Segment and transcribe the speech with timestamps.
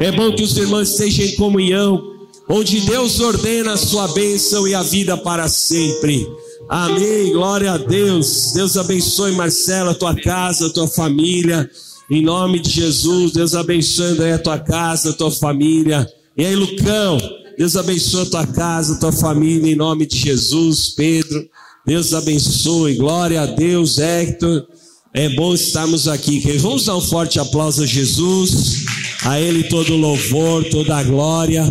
[0.00, 2.02] É bom que os irmãos estejam em comunhão,
[2.48, 6.26] onde Deus ordena a sua bênção e a vida para sempre.
[6.68, 7.32] Amém.
[7.32, 8.52] Glória a Deus.
[8.54, 11.70] Deus abençoe Marcela, tua casa, tua família.
[12.10, 16.06] Em nome de Jesus, Deus abençoe André, tua casa, tua família.
[16.36, 17.18] E aí, Lucão,
[17.56, 21.46] Deus abençoe a tua casa, tua família, em nome de Jesus, Pedro.
[21.86, 24.66] Deus abençoe, glória a Deus, Hector.
[25.14, 26.40] É bom estarmos aqui.
[26.58, 28.84] Vamos dar um forte aplauso a Jesus,
[29.24, 31.68] a Ele todo louvor, toda a glória.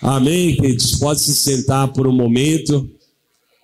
[0.00, 0.96] Amém, queridos.
[0.96, 2.88] Pode se sentar por um momento.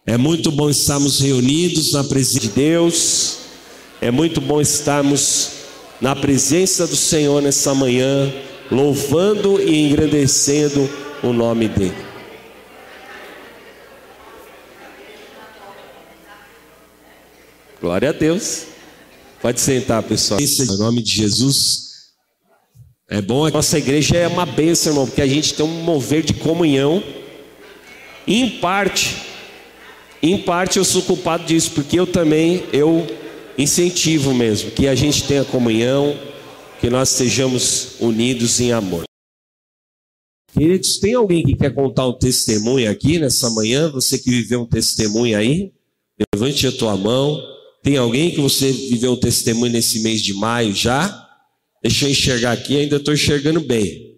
[0.07, 3.39] É muito bom estarmos reunidos na presença de Deus.
[4.01, 5.51] É muito bom estarmos
[6.01, 8.33] na presença do Senhor nessa manhã,
[8.71, 10.89] louvando e engrandecendo
[11.23, 12.09] o nome dEle.
[17.81, 18.65] Glória a Deus.
[19.43, 20.41] Pode sentar, pessoal.
[20.41, 21.88] Em nome de Jesus.
[23.11, 26.23] É bom, a nossa igreja é uma bênção, irmão, porque a gente tem um mover
[26.23, 27.03] de comunhão.
[28.27, 29.17] Em parte,
[30.23, 33.07] em parte eu sou culpado disso, porque eu também eu
[33.57, 36.19] incentivo mesmo que a gente tenha comunhão,
[36.83, 39.05] que nós estejamos unidos em amor.
[40.53, 43.91] Queridos, tem alguém que quer contar um testemunho aqui nessa manhã?
[43.91, 45.73] Você que viveu um testemunho aí?
[46.35, 47.43] Levante a tua mão.
[47.83, 51.28] Tem alguém que você viveu um testemunho nesse mês de maio já?
[51.83, 54.09] Deixa eu enxergar aqui, ainda estou enxergando bem.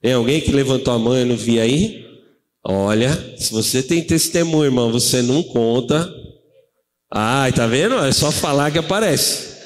[0.00, 2.06] Tem alguém que levantou a mão e não vi aí?
[2.64, 6.12] Olha, se você tem testemunho, irmão, você não conta.
[7.10, 7.98] Ah, tá vendo?
[7.98, 9.56] É só falar que aparece.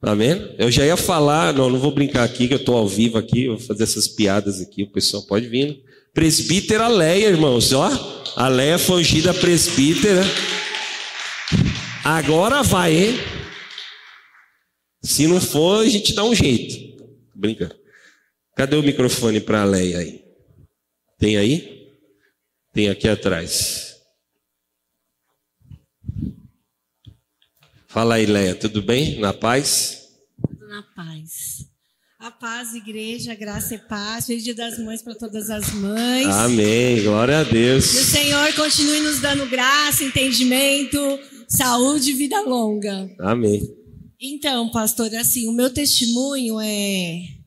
[0.00, 0.54] Tá vendo?
[0.56, 3.48] Eu já ia falar, não, não vou brincar aqui, que eu estou ao vivo aqui,
[3.48, 5.76] vou fazer essas piadas aqui, o pessoal pode vir.
[6.14, 7.90] Presbítera Leia, irmãos, ó.
[8.36, 8.78] A Leia
[9.40, 10.22] presbítera.
[12.04, 13.37] Agora vai, hein?
[15.08, 17.02] Se não for, a gente dá um jeito.
[17.34, 17.74] Brinca.
[18.54, 20.22] Cadê o microfone para a Leia aí?
[21.18, 21.88] Tem aí?
[22.74, 23.96] Tem aqui atrás.
[27.86, 29.18] Fala aí, Leia, tudo bem?
[29.18, 30.10] Na paz?
[30.46, 31.66] Tudo na paz.
[32.18, 34.26] A paz, igreja, graça e paz.
[34.26, 36.26] Feliz dia das mães para todas as mães.
[36.26, 37.02] Amém.
[37.02, 37.92] Glória a Deus.
[37.92, 40.98] Que o Senhor continue nos dando graça, entendimento,
[41.48, 43.10] saúde e vida longa.
[43.20, 43.87] Amém.
[44.20, 47.38] Então, pastor, assim, o meu testemunho é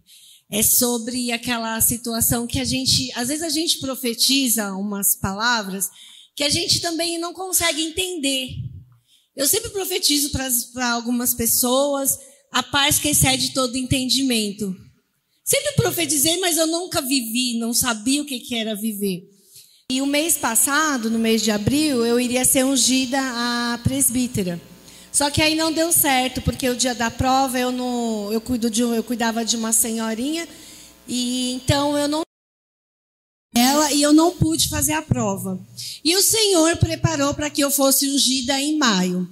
[0.51, 5.89] é sobre aquela situação que a gente, às vezes a gente profetiza umas palavras
[6.35, 8.49] que a gente também não consegue entender.
[9.33, 10.29] Eu sempre profetizo
[10.73, 12.19] para algumas pessoas
[12.51, 14.75] a paz que excede todo entendimento.
[15.43, 19.23] Sempre profetizei, mas eu nunca vivi, não sabia o que, que era viver.
[19.89, 24.61] E o mês passado, no mês de abril, eu iria ser ungida a presbítera.
[25.11, 28.69] Só que aí não deu certo, porque o dia da prova eu não, eu cuido
[28.69, 30.47] de, eu cuidava de uma senhorinha
[31.07, 32.21] e então eu não
[33.53, 35.59] ela e eu não pude fazer a prova.
[36.03, 39.27] E o Senhor preparou para que eu fosse ungida em maio.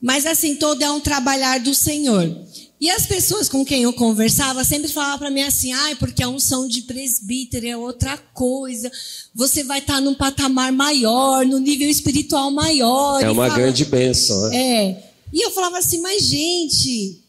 [0.00, 2.36] Mas assim, todo é um trabalhar do Senhor.
[2.78, 6.22] E as pessoas com quem eu conversava sempre falavam para mim assim: ai, ah, porque
[6.22, 8.92] a unção de presbítero é outra coisa.
[9.34, 13.22] Você vai estar tá num patamar maior, no nível espiritual maior.
[13.22, 14.56] É uma fala, grande bênção, né?
[14.56, 15.05] É.
[15.32, 17.22] E eu falava assim: mas gente,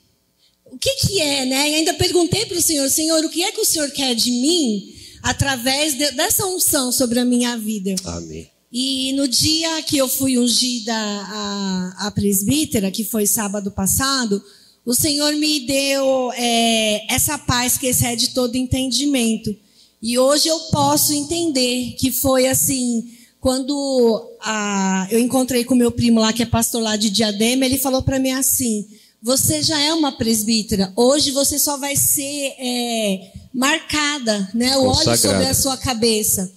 [0.66, 1.70] o que, que é, né?
[1.70, 4.32] E ainda perguntei para o Senhor: Senhor, o que é que o Senhor quer de
[4.32, 4.94] mim
[5.24, 7.96] através de, dessa unção sobre a minha vida?
[8.06, 8.50] Amém.
[8.72, 14.44] E no dia que eu fui ungida a, a presbítera, que foi sábado passado,
[14.86, 19.56] o Senhor me deu é, essa paz que excede todo entendimento.
[20.02, 26.20] E hoje eu posso entender que foi assim, quando a, eu encontrei com meu primo
[26.20, 28.86] lá, que é pastor lá de Diadema, ele falou para mim assim:
[29.22, 34.78] você já é uma presbítera, hoje você só vai ser é, marcada, né?
[34.78, 36.52] O óleo sobre a sua cabeça.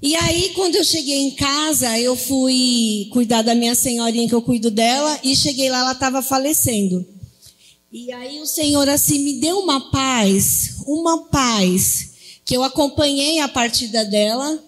[0.00, 4.42] E aí, quando eu cheguei em casa, eu fui cuidar da minha senhorinha, que eu
[4.42, 7.04] cuido dela, e cheguei lá, ela estava falecendo.
[7.90, 12.10] E aí o Senhor assim me deu uma paz, uma paz,
[12.44, 14.62] que eu acompanhei a partida dela.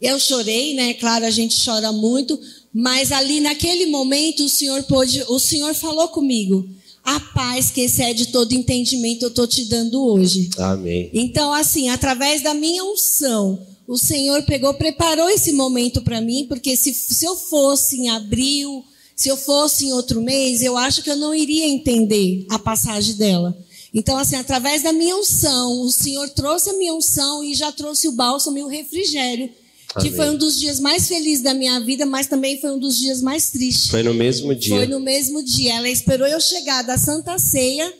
[0.00, 0.94] Eu chorei, né?
[0.94, 2.38] Claro, a gente chora muito,
[2.72, 6.68] mas ali naquele momento o Senhor pôde, o Senhor falou comigo.
[7.02, 10.50] A paz que excede todo entendimento eu estou te dando hoje.
[10.58, 11.10] Amém.
[11.12, 16.76] Então, assim, através da minha unção, o Senhor pegou, preparou esse momento para mim, porque
[16.76, 18.84] se, se eu fosse em abril,
[19.16, 23.16] se eu fosse em outro mês, eu acho que eu não iria entender a passagem
[23.16, 23.56] dela.
[23.92, 28.06] Então, assim, através da minha unção, o Senhor trouxe a minha unção e já trouxe
[28.06, 29.50] o bálsamo e o refrigério,
[29.94, 30.10] Amém.
[30.10, 32.96] que foi um dos dias mais felizes da minha vida, mas também foi um dos
[32.96, 33.90] dias mais tristes.
[33.90, 34.76] Foi no mesmo dia.
[34.76, 35.74] Foi no mesmo dia.
[35.76, 37.92] Ela esperou eu chegar da Santa Ceia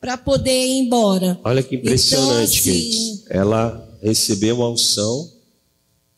[0.00, 1.38] para poder ir embora.
[1.44, 5.32] Olha que impressionante, então, assim, Ela recebeu uma unção.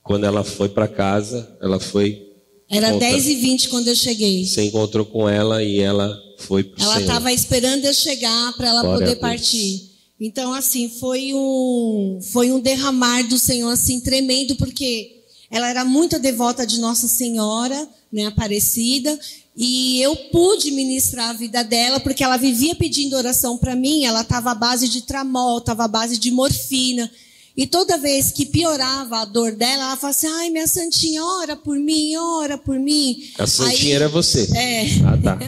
[0.03, 2.27] Quando ela foi para casa, ela foi.
[2.71, 3.09] Era contra...
[3.11, 4.47] 10 e 20 quando eu cheguei.
[4.47, 8.83] Você encontrou com ela e ela foi para Ela estava esperando eu chegar para ela
[8.83, 9.89] Glória poder partir.
[10.21, 15.18] Então, assim, foi um, foi um derramar do Senhor, assim, tremendo, porque
[15.51, 19.19] ela era muito devota de Nossa Senhora, né, Aparecida,
[19.57, 24.21] e eu pude ministrar a vida dela, porque ela vivia pedindo oração para mim, ela
[24.21, 27.11] estava à base de tramol, estava à base de morfina,
[27.57, 31.57] e toda vez que piorava a dor dela, ela falava assim: ai, minha santinha, ora
[31.57, 33.21] por mim, ora por mim.
[33.37, 34.49] A santinha Aí, era você.
[34.57, 34.85] É.
[35.05, 35.39] Ah, tá.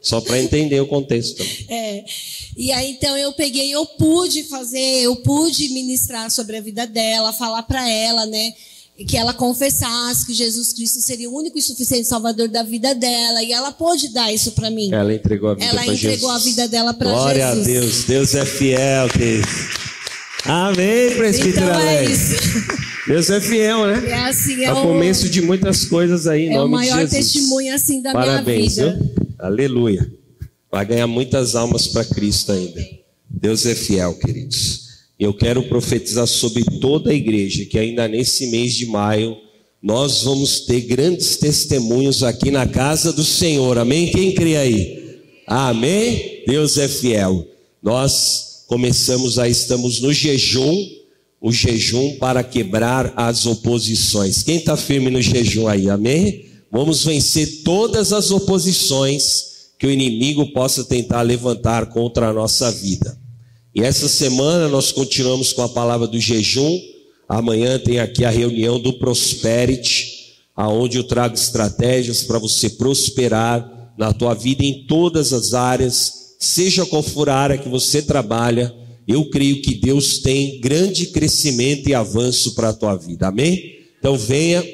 [0.00, 1.42] Só para entender o contexto.
[1.68, 2.02] É.
[2.56, 7.32] E aí então eu peguei, eu pude fazer, eu pude ministrar sobre a vida dela,
[7.32, 8.54] falar para ela, né,
[9.02, 13.42] que ela confessasse que Jesus Cristo seria o único e suficiente salvador da vida dela,
[13.42, 14.92] e ela pôde dar isso para mim.
[14.92, 16.30] Ela entregou a vida Ela entregou Jesus.
[16.30, 17.22] a vida dela para Jesus.
[17.24, 18.04] Glória a Deus.
[18.04, 19.48] Deus é fiel, querido.
[20.44, 22.34] Amém, presbítero então é isso.
[23.06, 24.02] Deus é fiel, né?
[24.08, 26.90] É assim, é, é o começo de muitas coisas aí, em é nome de Jesus.
[26.90, 29.04] É o maior testemunho assim da Parabéns, minha vida.
[29.16, 29.34] Viu?
[29.38, 30.12] Aleluia.
[30.70, 32.80] Vai ganhar muitas almas para Cristo ainda.
[33.28, 34.83] Deus é fiel, queridos.
[35.18, 39.36] Eu quero profetizar sobre toda a igreja que ainda nesse mês de maio
[39.82, 43.78] nós vamos ter grandes testemunhos aqui na casa do Senhor.
[43.78, 44.10] Amém?
[44.10, 45.20] Quem crê aí?
[45.46, 46.42] Amém?
[46.46, 47.46] Deus é fiel.
[47.82, 50.88] Nós começamos aí, estamos no jejum,
[51.40, 54.42] o jejum para quebrar as oposições.
[54.42, 55.90] Quem está firme no jejum aí?
[55.90, 56.46] Amém?
[56.72, 63.23] Vamos vencer todas as oposições que o inimigo possa tentar levantar contra a nossa vida.
[63.74, 66.78] E essa semana nós continuamos com a palavra do jejum.
[67.28, 74.12] Amanhã tem aqui a reunião do Prosperity, aonde eu trago estratégias para você prosperar na
[74.12, 78.74] tua vida em todas as áreas, seja qual for a área que você trabalha.
[79.06, 83.28] Eu creio que Deus tem grande crescimento e avanço para a tua vida.
[83.28, 83.60] Amém?
[83.98, 84.64] Então venha,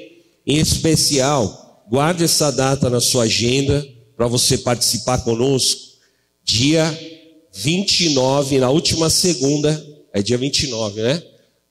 [0.46, 1.60] em especial,
[1.90, 3.84] Guarde essa data na sua agenda
[4.16, 5.80] para você participar conosco.
[6.44, 6.96] Dia
[7.52, 11.22] 29, na última segunda, é dia 29, né?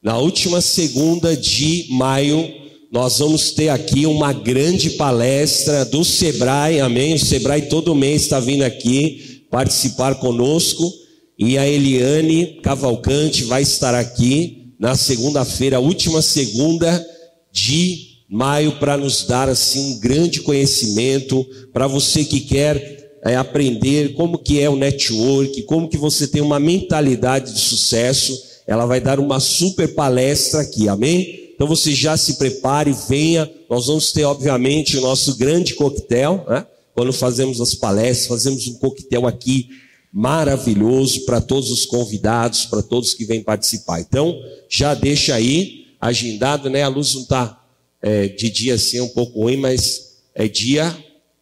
[0.02, 2.54] Na última segunda de maio,
[2.92, 7.14] nós vamos ter aqui uma grande palestra do Sebrae, amém?
[7.14, 10.92] O Sebrae todo mês está vindo aqui participar conosco.
[11.38, 17.06] E a Eliane Cavalcante vai estar aqui na segunda-feira, última segunda
[17.52, 24.14] de maio para nos dar assim um grande conhecimento para você que quer é, aprender
[24.14, 28.42] como que é o network, como que você tem uma mentalidade de sucesso.
[28.66, 31.52] Ela vai dar uma super palestra aqui, amém?
[31.54, 33.50] Então você já se prepare, venha.
[33.70, 36.66] Nós vamos ter, obviamente, o nosso grande coquetel, né?
[36.94, 39.70] Quando fazemos as palestras, fazemos um coquetel aqui
[40.12, 44.00] maravilhoso para todos os convidados, para todos que vêm participar.
[44.00, 44.40] Então,
[44.70, 46.84] já deixa aí agendado, né?
[46.84, 47.60] A luz não está
[48.02, 50.96] é, de dia assim é um pouco ruim, mas é dia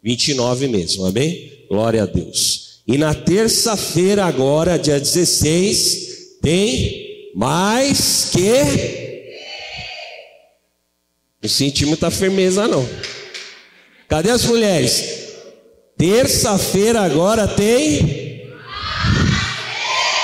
[0.07, 1.51] 29 mesmo, amém?
[1.69, 2.80] Glória a Deus.
[2.88, 8.48] E na terça-feira, agora, dia 16, tem mais que.
[11.44, 12.88] Não senti muita firmeza, não.
[14.07, 15.33] Cadê as mulheres?
[15.98, 18.45] Terça-feira agora tem.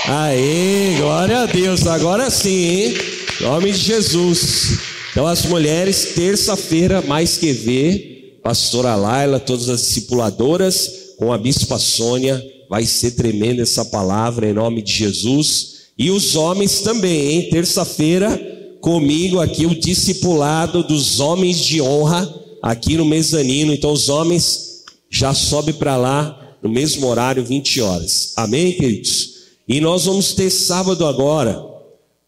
[0.08, 2.94] Aê, glória a Deus, agora sim, hein?
[3.42, 4.80] Em nome de Jesus.
[5.12, 8.13] Então, as mulheres, terça-feira, mais que ver,
[8.44, 14.54] pastora Laila, todas as discipuladoras, com a bispa Sônia, vai ser tremenda essa palavra em
[14.54, 15.74] nome de Jesus.
[15.98, 17.50] E os homens também, hein?
[17.50, 18.38] Terça-feira,
[18.82, 22.32] comigo aqui, o discipulado dos homens de honra,
[22.62, 23.74] aqui no mezanino.
[23.74, 28.34] Então, os homens já sobem para lá no mesmo horário, 20 horas.
[28.36, 29.34] Amém, queridos?
[29.68, 31.64] E nós vamos ter sábado agora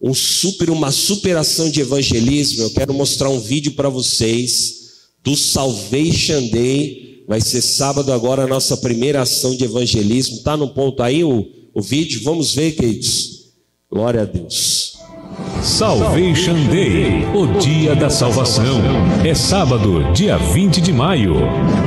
[0.02, 2.64] um super, uma superação de evangelismo.
[2.64, 4.85] Eu quero mostrar um vídeo para vocês
[5.26, 7.24] do Salvation Day.
[7.28, 10.44] Vai ser sábado agora a nossa primeira ação de evangelismo.
[10.44, 12.22] Tá no ponto aí o, o vídeo?
[12.24, 13.52] Vamos ver, queridos.
[13.90, 14.95] Glória a Deus.
[15.66, 18.84] Salvation Day, o dia da salvação.
[19.26, 21.38] É sábado, dia 20 de maio.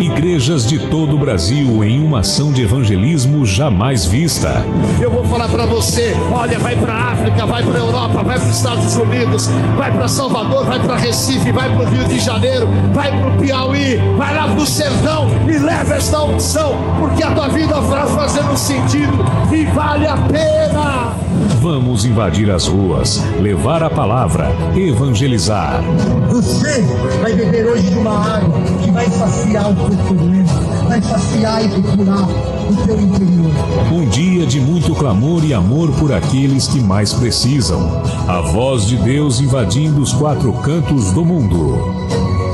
[0.00, 4.64] Igrejas de todo o Brasil em uma ação de evangelismo jamais vista.
[5.00, 8.56] Eu vou falar para você: olha, vai para África, vai para Europa, vai para os
[8.56, 13.16] Estados Unidos, vai para Salvador, vai para Recife, vai para o Rio de Janeiro, vai
[13.16, 17.46] para o Piauí, vai lá para o sertão e leva esta unção, porque a tua
[17.46, 21.27] vida vai fazendo sentido e vale a pena.
[21.60, 25.82] Vamos invadir as ruas, levar a palavra, evangelizar.
[26.30, 26.82] Você
[27.20, 31.68] vai beber hoje de uma água que vai saciar o teu problema vai saciar e
[31.68, 32.26] curar
[32.70, 33.52] o teu interior.
[33.92, 38.02] Um dia de muito clamor e amor por aqueles que mais precisam.
[38.26, 41.78] A voz de Deus invadindo os quatro cantos do mundo.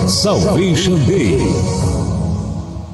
[0.08, 1.38] Salvation Day.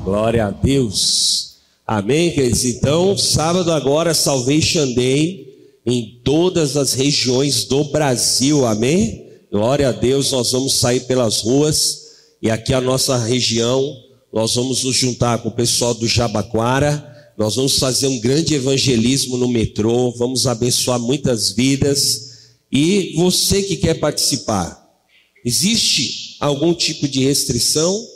[0.05, 1.57] Glória a Deus.
[1.87, 2.65] Amém, queridos?
[2.65, 5.50] Então, sábado agora, Salvation Day
[5.85, 8.67] em todas as regiões do Brasil.
[8.67, 9.27] Amém?
[9.51, 12.01] Glória a Deus, nós vamos sair pelas ruas
[12.43, 13.97] e aqui a nossa região,
[14.33, 17.07] nós vamos nos juntar com o pessoal do Jabaquara,
[17.37, 22.31] nós vamos fazer um grande evangelismo no metrô, vamos abençoar muitas vidas.
[22.73, 24.89] E você que quer participar,
[25.45, 28.07] existe algum tipo de restrição?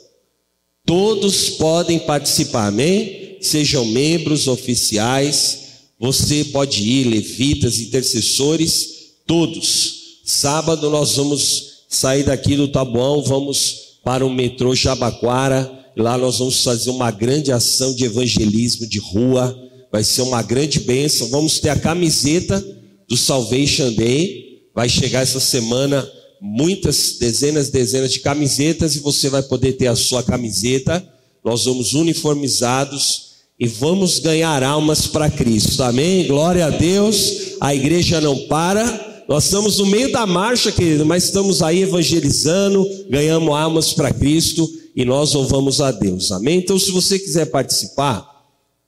[0.86, 3.36] Todos podem participar, amém?
[3.40, 5.63] Sejam membros oficiais,
[5.98, 8.88] você pode ir, levitas, intercessores,
[9.26, 10.20] todos.
[10.24, 15.70] Sábado nós vamos sair daqui do Tabuão, vamos para o metrô Jabaquara.
[15.96, 19.56] Lá nós vamos fazer uma grande ação de evangelismo de rua.
[19.92, 21.28] Vai ser uma grande bênção.
[21.28, 22.62] Vamos ter a camiseta
[23.08, 24.62] do Salvation Day.
[24.74, 26.06] Vai chegar essa semana
[26.40, 31.06] muitas dezenas, dezenas de camisetas e você vai poder ter a sua camiseta.
[31.44, 35.82] Nós vamos uniformizados e vamos ganhar almas para Cristo.
[35.82, 36.26] Amém?
[36.26, 37.56] Glória a Deus.
[37.60, 39.24] A igreja não para.
[39.28, 44.68] Nós estamos no meio da marcha, querido, mas estamos aí evangelizando, ganhamos almas para Cristo
[44.94, 46.30] e nós louvamos a Deus.
[46.30, 46.58] Amém?
[46.58, 48.28] Então, se você quiser participar,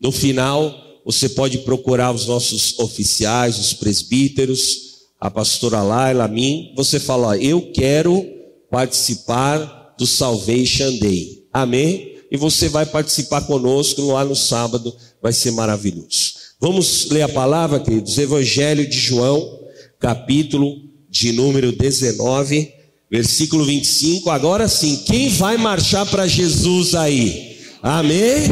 [0.01, 4.87] no final você pode procurar os nossos oficiais, os presbíteros,
[5.21, 6.73] a pastora Laila, a mim.
[6.77, 8.27] Você fala, ó, eu quero
[8.69, 11.45] participar do Salvation Day.
[11.53, 12.16] Amém?
[12.31, 16.35] E você vai participar conosco lá no sábado, vai ser maravilhoso.
[16.61, 18.19] Vamos ler a palavra, queridos?
[18.19, 19.57] Evangelho de João
[19.99, 22.73] capítulo de número 19,
[23.11, 24.31] versículo 25.
[24.31, 27.59] Agora sim, quem vai marchar para Jesus aí?
[27.83, 28.43] Amém?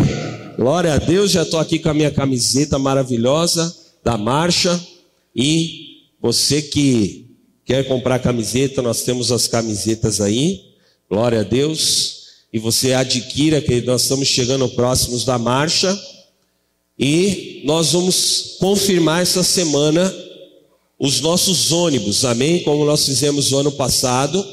[0.56, 4.80] Glória a Deus, já estou aqui com a minha camiseta maravilhosa da marcha.
[5.34, 7.26] E você que
[7.64, 10.60] quer comprar camiseta, nós temos as camisetas aí.
[11.10, 12.13] Glória a Deus.
[12.54, 16.00] E você adquira, que nós estamos chegando próximos da marcha.
[16.96, 20.14] E nós vamos confirmar essa semana
[20.96, 22.62] os nossos ônibus, amém?
[22.62, 24.46] Como nós fizemos o ano passado.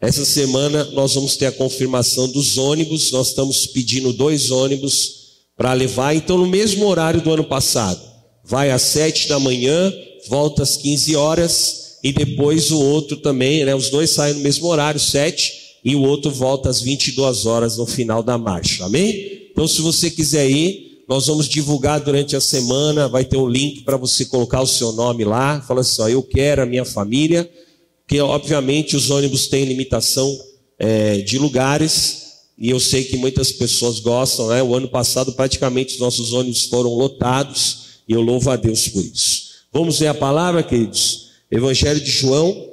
[0.00, 3.10] Essa semana nós vamos ter a confirmação dos ônibus.
[3.10, 8.00] Nós estamos pedindo dois ônibus para levar, então, no mesmo horário do ano passado.
[8.44, 9.92] Vai às sete da manhã,
[10.28, 13.74] volta às 15 horas, e depois o outro também, né?
[13.74, 17.86] Os dois saem no mesmo horário, sete, e o outro volta às 22 horas no
[17.86, 19.48] final da marcha, amém?
[19.50, 23.82] Então, se você quiser ir, nós vamos divulgar durante a semana, vai ter um link
[23.82, 25.60] para você colocar o seu nome lá.
[25.60, 27.50] Fala assim: ó, eu quero a minha família,
[27.98, 30.34] porque obviamente os ônibus têm limitação
[30.78, 32.22] é, de lugares.
[32.56, 34.62] E eu sei que muitas pessoas gostam, né?
[34.62, 39.02] O ano passado praticamente os nossos ônibus foram lotados e eu louvo a Deus por
[39.02, 39.42] isso.
[39.72, 41.30] Vamos ver a palavra, queridos?
[41.50, 42.68] Evangelho de João,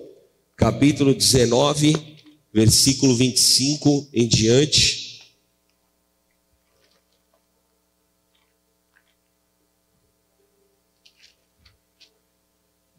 [0.56, 1.96] capítulo 19,
[2.54, 5.10] versículo 25 em diante.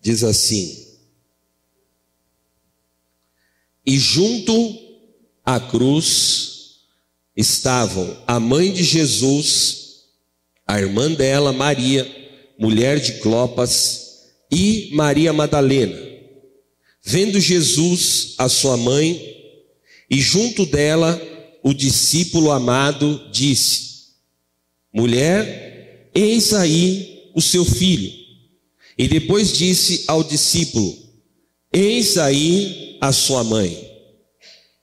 [0.00, 0.86] diz assim:
[3.84, 4.78] E junto
[5.44, 6.80] à cruz
[7.36, 10.04] estavam a mãe de Jesus,
[10.66, 12.06] a irmã dela, Maria,
[12.58, 14.08] mulher de Clopas,
[14.50, 15.96] e Maria Madalena.
[17.02, 19.39] Vendo Jesus, a sua mãe,
[20.10, 21.20] e junto dela
[21.62, 24.08] o discípulo amado, disse:
[24.92, 28.10] Mulher, eis aí o seu filho.
[28.98, 30.98] E depois disse ao discípulo:
[31.72, 33.88] Eis aí a sua mãe.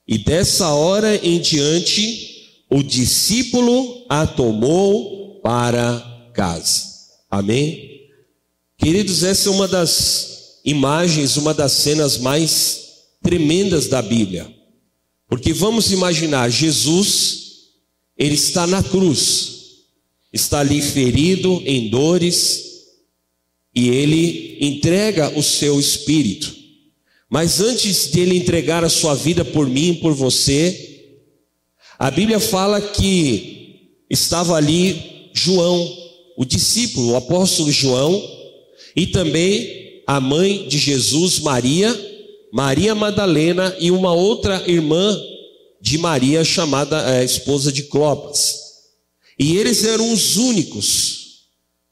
[0.08, 6.84] E dessa hora em diante, o discípulo a tomou para casa.
[7.30, 8.08] Amém?
[8.78, 12.88] Queridos, essa é uma das imagens, uma das cenas mais
[13.22, 14.57] tremendas da Bíblia.
[15.28, 17.48] Porque vamos imaginar, Jesus,
[18.18, 19.58] ele está na cruz,
[20.32, 22.66] está ali ferido em dores,
[23.76, 26.56] e ele entrega o seu espírito.
[27.30, 31.04] Mas antes de ele entregar a sua vida por mim, por você,
[32.00, 35.96] a Bíblia fala que estava ali João,
[36.38, 38.24] o discípulo, o apóstolo João,
[38.96, 41.94] e também a mãe de Jesus, Maria,
[42.52, 45.20] Maria Madalena e uma outra irmã
[45.82, 48.56] de Maria chamada é, esposa de Clopas.
[49.40, 51.46] E eles eram os únicos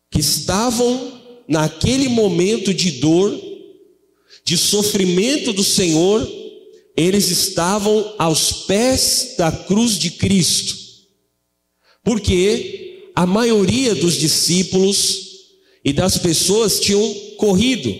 [0.09, 3.39] que estavam naquele momento de dor,
[4.43, 6.27] de sofrimento do Senhor,
[6.95, 10.75] eles estavam aos pés da cruz de Cristo.
[12.03, 15.25] Porque a maioria dos discípulos
[15.83, 17.93] e das pessoas tinham corrido,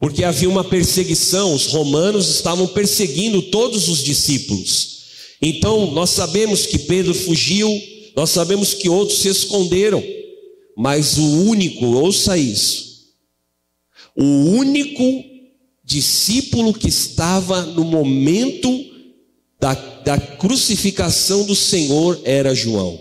[0.00, 5.00] porque havia uma perseguição, os romanos estavam perseguindo todos os discípulos.
[5.42, 7.68] Então, nós sabemos que Pedro fugiu,
[8.16, 10.02] nós sabemos que outros se esconderam,
[10.74, 13.10] mas o único, ouça isso,
[14.16, 15.22] o único
[15.84, 18.86] discípulo que estava no momento
[19.60, 22.98] da, da crucificação do Senhor era João.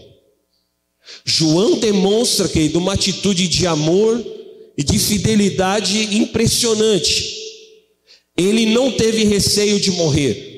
[1.24, 4.39] João demonstra, querido, uma atitude de amor
[4.84, 7.38] de fidelidade impressionante.
[8.38, 10.50] Ele não teve receio de morrer.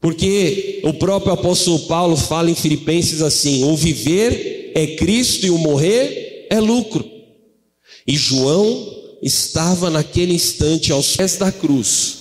[0.00, 5.58] Porque o próprio apóstolo Paulo fala em Filipenses assim: o viver é Cristo e o
[5.58, 7.04] morrer é lucro.
[8.06, 12.18] E João estava naquele instante aos pés da cruz.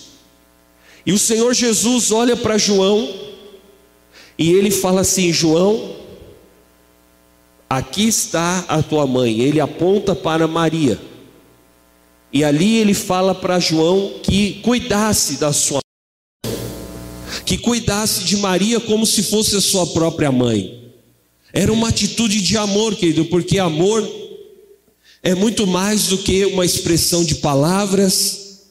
[1.05, 3.07] E o Senhor Jesus olha para João
[4.37, 5.95] e ele fala assim: João,
[7.69, 9.39] aqui está a tua mãe.
[9.39, 10.99] Ele aponta para Maria.
[12.31, 15.79] E ali ele fala para João que cuidasse da sua
[17.45, 20.91] que cuidasse de Maria como se fosse a sua própria mãe.
[21.53, 24.05] Era uma atitude de amor, querido, porque amor
[25.23, 28.65] é muito mais do que uma expressão de palavras,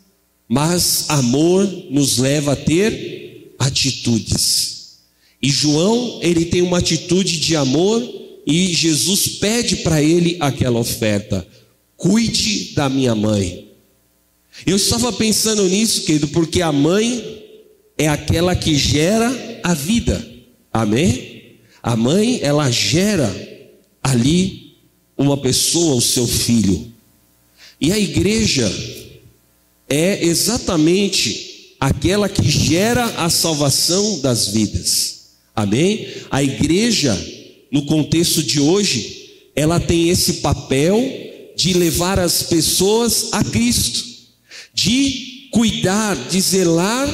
[0.46, 4.98] mas amor nos leva a ter atitudes.
[5.40, 8.02] E João, ele tem uma atitude de amor
[8.46, 11.46] e Jesus pede para ele aquela oferta:
[11.96, 13.66] cuide da minha mãe.
[14.64, 17.42] Eu estava pensando nisso, querido, porque a mãe
[17.98, 20.24] é aquela que gera a vida.
[20.72, 21.56] Amém?
[21.82, 23.28] A mãe, ela gera
[24.02, 24.76] ali
[25.16, 26.92] uma pessoa, o seu filho.
[27.80, 28.70] E a igreja
[29.88, 35.16] é exatamente aquela que gera a salvação das vidas.
[35.54, 36.08] Amém?
[36.30, 37.14] A igreja,
[37.70, 40.98] no contexto de hoje, ela tem esse papel
[41.56, 44.04] de levar as pessoas a Cristo,
[44.74, 47.08] de cuidar, de zelar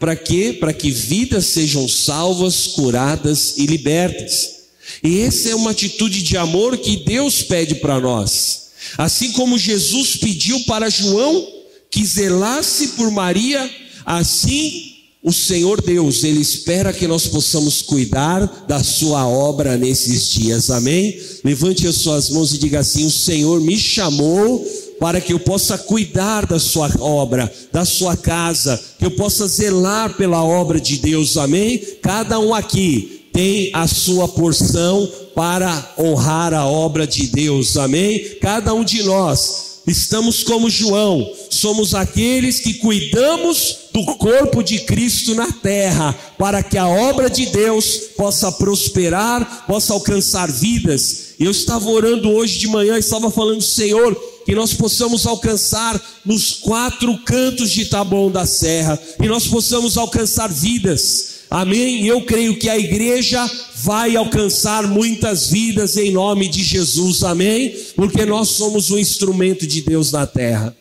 [0.00, 0.56] para quê?
[0.58, 4.62] Para que vidas sejam salvas, curadas e libertas.
[5.02, 8.70] E essa é uma atitude de amor que Deus pede para nós.
[8.98, 11.46] Assim como Jesus pediu para João
[11.90, 13.70] que zelasse por Maria,
[14.04, 14.91] assim
[15.22, 21.16] o Senhor Deus, Ele espera que nós possamos cuidar da Sua obra nesses dias, amém?
[21.44, 24.66] Levante as suas mãos e diga assim: O Senhor me chamou
[24.98, 30.16] para que eu possa cuidar da sua obra, da sua casa, que eu possa zelar
[30.16, 31.78] pela obra de Deus, amém?
[32.00, 38.36] Cada um aqui tem a sua porção para honrar a obra de Deus, amém?
[38.40, 45.34] Cada um de nós estamos como João, somos aqueles que cuidamos do corpo de Cristo
[45.34, 51.34] na terra, para que a obra de Deus possa prosperar, possa alcançar vidas.
[51.38, 54.14] Eu estava orando hoje de manhã, estava falando, Senhor,
[54.44, 60.48] que nós possamos alcançar nos quatro cantos de Taboão da Serra, e nós possamos alcançar
[60.48, 61.31] vidas.
[61.52, 62.06] Amém?
[62.06, 67.22] Eu creio que a igreja vai alcançar muitas vidas em nome de Jesus.
[67.22, 67.76] Amém?
[67.94, 70.74] Porque nós somos o instrumento de Deus na terra.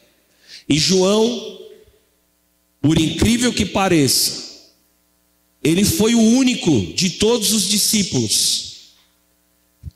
[0.69, 1.59] E João,
[2.81, 4.69] por incrível que pareça,
[5.61, 8.93] ele foi o único de todos os discípulos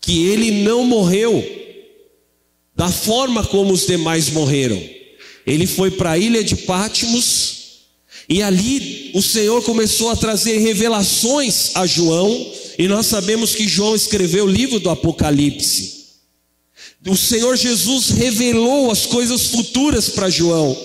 [0.02, 1.42] que ele não morreu
[2.76, 4.84] da forma como os demais morreram.
[5.48, 7.55] Ele foi para a ilha de Pátimos
[8.28, 13.96] e ali o Senhor começou a trazer revelações a João, e nós sabemos que João
[13.96, 15.96] escreveu o livro do Apocalipse.
[17.08, 20.76] O Senhor Jesus revelou as coisas futuras para João,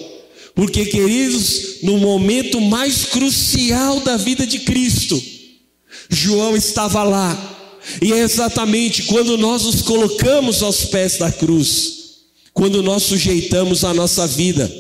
[0.54, 5.20] porque, queridos, no momento mais crucial da vida de Cristo,
[6.10, 7.56] João estava lá,
[8.02, 12.00] e é exatamente quando nós nos colocamos aos pés da cruz,
[12.52, 14.70] quando nós sujeitamos a nossa vida,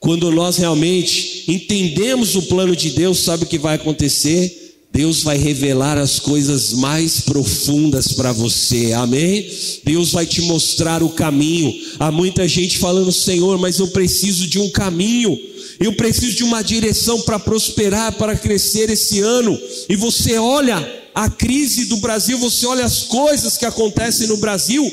[0.00, 4.68] quando nós realmente entendemos o plano de Deus, sabe o que vai acontecer?
[4.90, 9.48] Deus vai revelar as coisas mais profundas para você, amém?
[9.84, 11.72] Deus vai te mostrar o caminho.
[11.98, 15.38] Há muita gente falando, Senhor, mas eu preciso de um caminho,
[15.78, 19.56] eu preciso de uma direção para prosperar, para crescer esse ano.
[19.88, 20.76] E você olha
[21.14, 24.90] a crise do Brasil, você olha as coisas que acontecem no Brasil,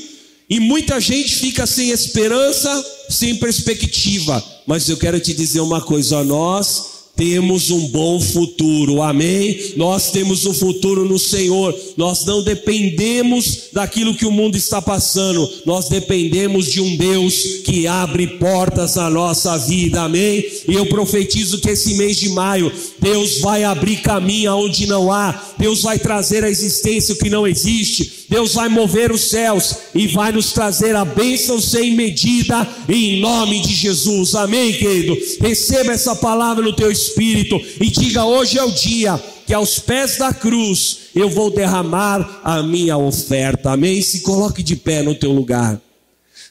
[0.49, 4.43] e muita gente fica sem esperança, sem perspectiva.
[4.67, 9.73] Mas eu quero te dizer uma coisa: nós temos um bom futuro, amém?
[9.77, 15.49] Nós temos um futuro no Senhor, nós não dependemos daquilo que o mundo está passando,
[15.65, 20.45] nós dependemos de um Deus que abre portas na nossa vida, amém?
[20.67, 25.53] E eu profetizo que esse mês de maio, Deus vai abrir caminho onde não há,
[25.57, 30.07] Deus vai trazer a existência o que não existe, Deus vai mover os céus e
[30.07, 35.17] vai nos trazer a bênção sem medida, em nome de Jesus, amém, querido?
[35.39, 40.17] Receba essa palavra no teu espírito e diga: hoje é o dia que aos pés
[40.17, 43.71] da cruz eu vou derramar a minha oferta.
[43.71, 44.01] Amém?
[44.01, 45.79] Se coloque de pé no teu lugar.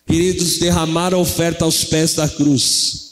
[0.06, 3.04] Queridos, derramar a oferta aos pés da cruz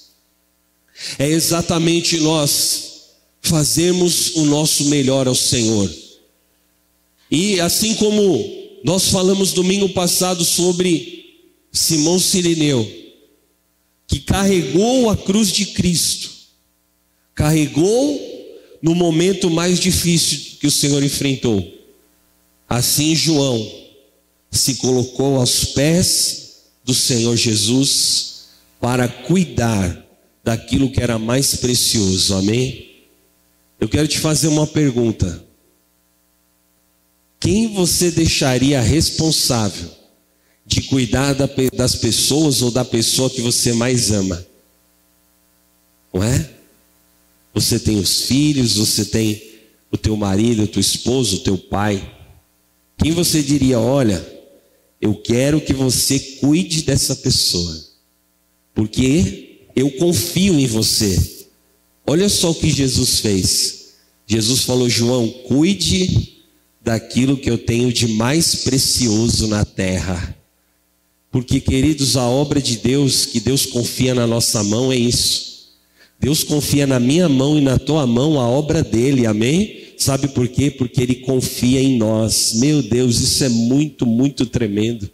[1.19, 2.93] é exatamente nós
[3.41, 5.91] fazemos o nosso melhor ao Senhor.
[7.33, 11.25] E assim como nós falamos domingo passado sobre
[11.73, 12.87] Simão Sirineu,
[14.07, 16.31] que carregou a cruz de Cristo,
[17.35, 18.21] carregou
[18.83, 21.67] no momento mais difícil que o Senhor enfrentou.
[22.69, 23.67] Assim, João
[24.51, 28.43] se colocou aos pés do Senhor Jesus
[28.79, 30.07] para cuidar
[30.45, 32.35] daquilo que era mais precioso.
[32.35, 32.91] Amém?
[33.81, 35.51] Eu quero te fazer uma pergunta.
[37.43, 39.91] Quem você deixaria responsável
[40.65, 41.35] de cuidar
[41.75, 44.47] das pessoas ou da pessoa que você mais ama?
[46.15, 46.49] Não é?
[47.53, 49.43] Você tem os filhos, você tem
[49.91, 52.15] o teu marido, o teu esposo, o teu pai.
[52.97, 54.25] Quem você diria, olha,
[55.01, 57.77] eu quero que você cuide dessa pessoa,
[58.73, 61.49] porque eu confio em você.
[62.07, 63.95] Olha só o que Jesus fez.
[64.29, 66.32] Jesus falou, João, cuide
[66.83, 70.37] daquilo que eu tenho de mais precioso na terra.
[71.31, 75.53] Porque, queridos, a obra de Deus, que Deus confia na nossa mão, é isso
[76.23, 79.89] Deus confia na minha mão e na tua mão a obra dele, amém?
[79.99, 80.71] Sabe por quê?
[80.71, 82.53] Porque ele confia em nós.
[82.55, 85.11] Meu Deus, isso é muito, muito tremendo.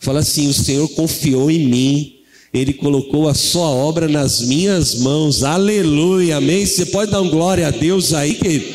[0.00, 2.16] Fala assim: o Senhor confiou em mim,
[2.52, 6.66] ele colocou a sua obra nas minhas mãos, aleluia, amém?
[6.66, 8.66] Você pode dar um glória a Deus aí, querido?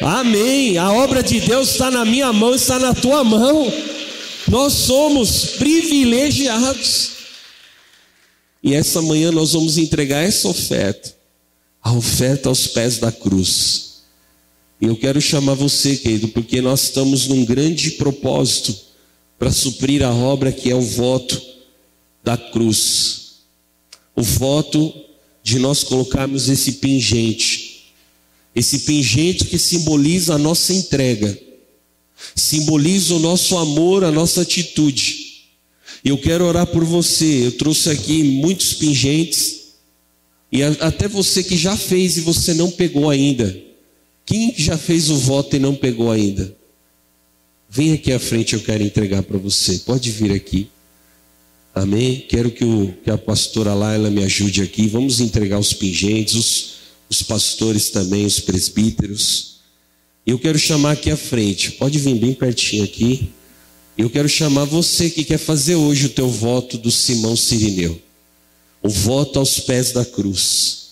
[0.00, 0.78] Amém.
[0.78, 3.72] A obra de Deus está na minha mão, está na tua mão.
[4.48, 7.10] Nós somos privilegiados.
[8.62, 11.14] E essa manhã nós vamos entregar essa oferta,
[11.82, 14.02] a oferta aos pés da cruz.
[14.80, 18.76] E eu quero chamar você, querido, porque nós estamos num grande propósito
[19.38, 21.40] para suprir a obra que é o voto
[22.22, 23.36] da cruz.
[24.14, 24.92] O voto
[25.42, 27.65] de nós colocarmos esse pingente,
[28.56, 31.38] esse pingente que simboliza a nossa entrega,
[32.34, 35.26] simboliza o nosso amor, a nossa atitude.
[36.02, 37.46] Eu quero orar por você.
[37.46, 39.74] Eu trouxe aqui muitos pingentes.
[40.50, 43.54] E até você que já fez e você não pegou ainda.
[44.24, 46.56] Quem já fez o voto e não pegou ainda?
[47.68, 49.80] Vem aqui à frente, eu quero entregar para você.
[49.80, 50.68] Pode vir aqui.
[51.74, 52.24] Amém?
[52.26, 54.86] Quero que, o, que a pastora Laila me ajude aqui.
[54.86, 56.75] Vamos entregar os pingentes, os,
[57.08, 59.56] os pastores também, os presbíteros.
[60.26, 61.72] Eu quero chamar aqui à frente.
[61.72, 63.30] Pode vir bem pertinho aqui.
[63.96, 68.00] Eu quero chamar você que quer fazer hoje o teu voto do Simão Sirineu.
[68.82, 70.86] O voto aos pés da cruz.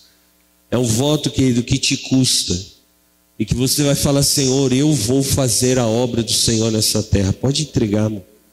[0.71, 2.57] É um voto, querido, que te custa.
[3.37, 7.33] E que você vai falar, Senhor, eu vou fazer a obra do Senhor nessa terra.
[7.33, 8.09] Pode entregar,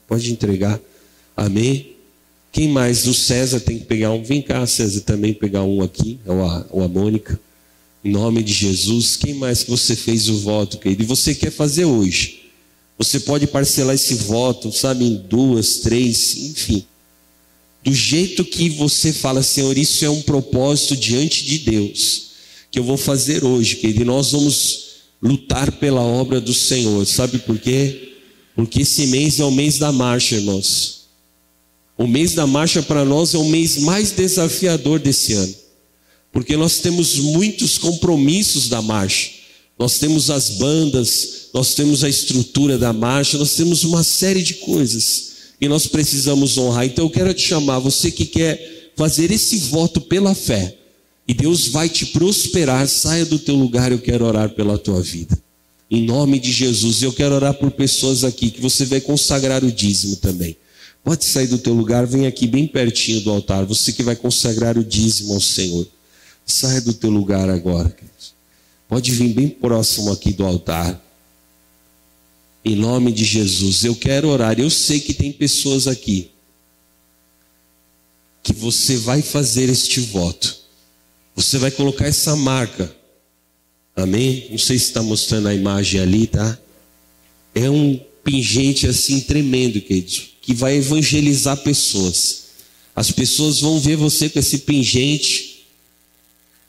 [0.06, 0.80] pode entregar.
[1.36, 1.92] Amém?
[2.50, 3.06] Quem mais?
[3.06, 4.22] O César tem que pegar um.
[4.22, 7.40] Vem cá, César, também pegar um aqui, ou a, ou a Mônica.
[8.04, 9.16] Em nome de Jesus.
[9.16, 11.02] Quem mais que você fez o voto, querido?
[11.02, 12.42] E você quer fazer hoje?
[12.98, 16.84] Você pode parcelar esse voto, sabe, em duas, três, enfim.
[17.82, 22.26] Do jeito que você fala, Senhor, isso é um propósito diante de Deus,
[22.70, 24.02] que eu vou fazer hoje, querido.
[24.02, 24.82] E nós vamos
[25.20, 27.04] lutar pela obra do Senhor.
[27.06, 28.14] Sabe por quê?
[28.54, 31.02] Porque esse mês é o mês da marcha, irmãos.
[31.96, 35.61] O mês da marcha para nós é o mês mais desafiador desse ano.
[36.32, 39.30] Porque nós temos muitos compromissos da marcha.
[39.78, 44.54] Nós temos as bandas, nós temos a estrutura da marcha, nós temos uma série de
[44.54, 46.86] coisas e nós precisamos honrar.
[46.86, 50.76] Então eu quero te chamar, você que quer fazer esse voto pela fé,
[51.26, 55.38] e Deus vai te prosperar, saia do teu lugar, eu quero orar pela tua vida.
[55.90, 59.70] Em nome de Jesus, eu quero orar por pessoas aqui que você vai consagrar o
[59.70, 60.56] dízimo também.
[61.04, 63.64] Pode sair do teu lugar, vem aqui bem pertinho do altar.
[63.66, 65.86] Você que vai consagrar o dízimo ao Senhor.
[66.46, 68.34] Saia do teu lugar agora, queridos.
[68.88, 71.00] Pode vir bem próximo aqui do altar.
[72.64, 74.58] Em nome de Jesus, eu quero orar.
[74.60, 76.30] Eu sei que tem pessoas aqui
[78.42, 80.56] que você vai fazer este voto.
[81.34, 82.94] Você vai colocar essa marca.
[83.94, 84.48] Amém?
[84.50, 86.58] Não sei se está mostrando a imagem ali, tá?
[87.54, 92.42] É um pingente assim tremendo, querido, que vai evangelizar pessoas.
[92.94, 95.51] As pessoas vão ver você com esse pingente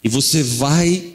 [0.04, 1.14] e você vai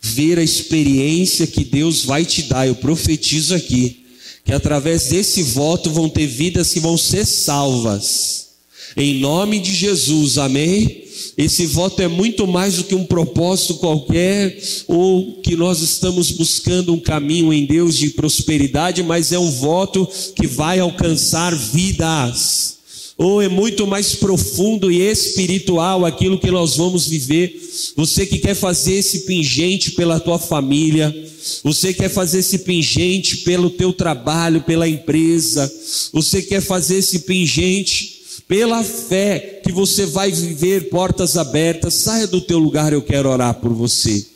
[0.00, 2.66] ver a experiência que Deus vai te dar.
[2.66, 4.00] Eu profetizo aqui
[4.44, 8.48] que através desse voto vão ter vidas que vão ser salvas.
[8.96, 11.04] Em nome de Jesus, amém?
[11.36, 16.92] Esse voto é muito mais do que um propósito qualquer, ou que nós estamos buscando
[16.92, 22.79] um caminho em Deus de prosperidade, mas é um voto que vai alcançar vidas
[23.22, 27.54] ou é muito mais profundo e espiritual aquilo que nós vamos viver.
[27.94, 31.14] Você que quer fazer esse pingente pela tua família,
[31.62, 35.70] você quer fazer esse pingente pelo teu trabalho, pela empresa,
[36.10, 41.92] você quer fazer esse pingente pela fé que você vai viver portas abertas.
[41.92, 44.26] Saia do teu lugar, eu quero orar por você.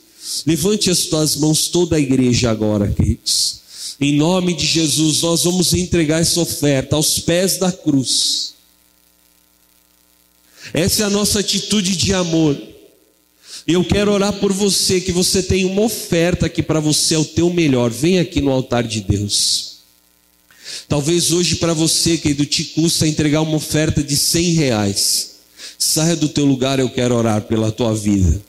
[0.47, 3.61] Levante as tuas mãos toda a igreja agora, queridos.
[3.99, 8.54] Em nome de Jesus, nós vamos entregar essa oferta aos pés da cruz.
[10.73, 12.57] Essa é a nossa atitude de amor.
[13.67, 17.25] Eu quero orar por você, que você tem uma oferta aqui para você, é o
[17.25, 17.91] teu melhor.
[17.91, 19.75] Vem aqui no altar de Deus.
[20.89, 25.37] Talvez hoje para você, querido, te custa entregar uma oferta de cem reais.
[25.79, 28.41] Saia do teu lugar, eu quero orar pela tua vida.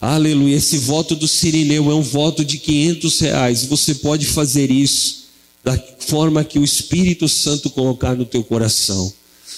[0.00, 0.56] Aleluia.
[0.56, 3.64] Esse voto do Sirineu é um voto de 500 reais.
[3.64, 5.24] Você pode fazer isso
[5.62, 9.12] da forma que o Espírito Santo colocar no teu coração.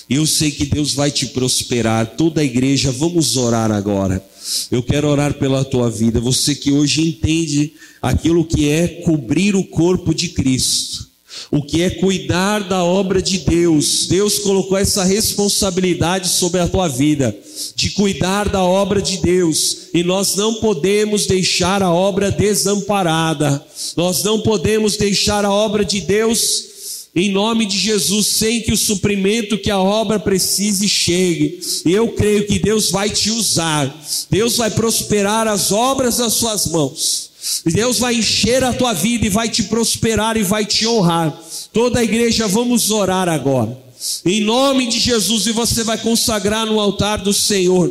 [0.08, 2.14] Eu sei que Deus vai te prosperar.
[2.16, 4.24] Toda a igreja, vamos orar agora.
[4.70, 6.20] Eu quero orar pela tua vida.
[6.20, 11.06] Você que hoje entende aquilo que é cobrir o corpo de Cristo.
[11.50, 14.06] O que é cuidar da obra de Deus.
[14.06, 17.36] Deus colocou essa responsabilidade sobre a tua vida,
[17.74, 23.62] de cuidar da obra de Deus, e nós não podemos deixar a obra desamparada,
[23.96, 26.75] nós não podemos deixar a obra de Deus
[27.16, 31.58] em nome de Jesus, sem que o suprimento que a obra precise chegue.
[31.86, 33.90] E eu creio que Deus vai te usar,
[34.30, 37.30] Deus vai prosperar as obras das suas mãos.
[37.64, 41.34] Deus vai encher a tua vida e vai te prosperar e vai te honrar.
[41.72, 43.78] Toda a igreja, vamos orar agora.
[44.26, 47.90] Em nome de Jesus, e você vai consagrar no altar do Senhor.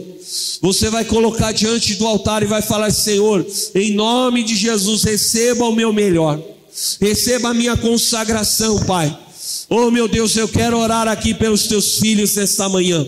[0.62, 5.66] Você vai colocar diante do altar e vai falar: Senhor, em nome de Jesus, receba
[5.66, 6.55] o meu melhor
[7.00, 9.18] receba a minha consagração, Pai.
[9.70, 13.06] Oh meu Deus, eu quero orar aqui pelos teus filhos nesta manhã.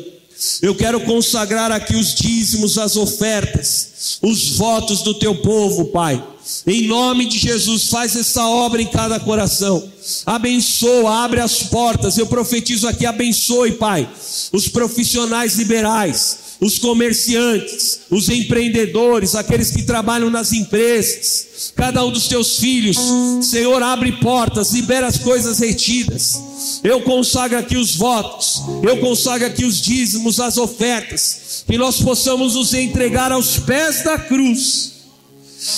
[0.62, 6.24] Eu quero consagrar aqui os dízimos, as ofertas, os votos do teu povo, Pai.
[6.66, 9.92] Em nome de Jesus, faz essa obra em cada coração.
[10.26, 12.18] Abençoa, abre as portas.
[12.18, 14.08] Eu profetizo aqui, abençoe, Pai,
[14.54, 22.28] os profissionais liberais os comerciantes, os empreendedores, aqueles que trabalham nas empresas, cada um dos
[22.28, 22.98] teus filhos,
[23.42, 26.42] Senhor, abre portas, libera as coisas retidas.
[26.84, 32.56] Eu consagro aqui os votos, eu consagro aqui os dízimos, as ofertas, que nós possamos
[32.56, 34.94] nos entregar aos pés da cruz,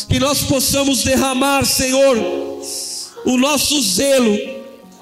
[0.07, 2.17] que nós possamos derramar, Senhor,
[3.25, 4.37] o nosso zelo,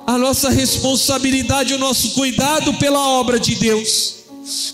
[0.08, 4.17] a nossa responsabilidade, o nosso cuidado pela obra de Deus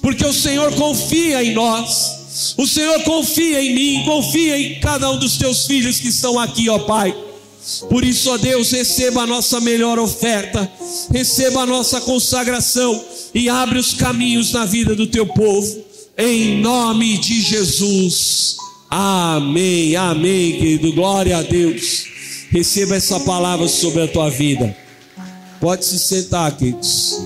[0.01, 5.19] porque o Senhor confia em nós, o Senhor confia em mim, confia em cada um
[5.19, 7.15] dos teus filhos que estão aqui, ó Pai.
[7.89, 10.69] Por isso, ó Deus, receba a nossa melhor oferta,
[11.12, 15.83] receba a nossa consagração e abre os caminhos na vida do teu povo,
[16.17, 18.57] em nome de Jesus.
[18.89, 20.93] Amém, amém, querido.
[20.93, 22.05] Glória a Deus.
[22.51, 24.75] Receba essa palavra sobre a tua vida.
[25.59, 27.19] Pode se sentar, queridos.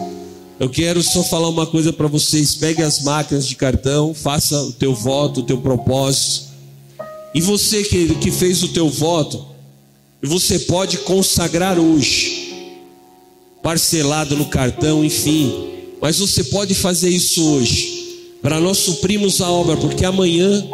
[0.59, 4.71] Eu quero só falar uma coisa para vocês: pegue as máquinas de cartão, faça o
[4.71, 6.47] teu voto, o teu propósito.
[7.33, 9.45] E você que, que fez o teu voto,
[10.23, 12.71] você pode consagrar hoje,
[13.61, 15.67] parcelado no cartão, enfim.
[16.01, 20.67] Mas você pode fazer isso hoje, para nós suprirmos a obra, porque amanhã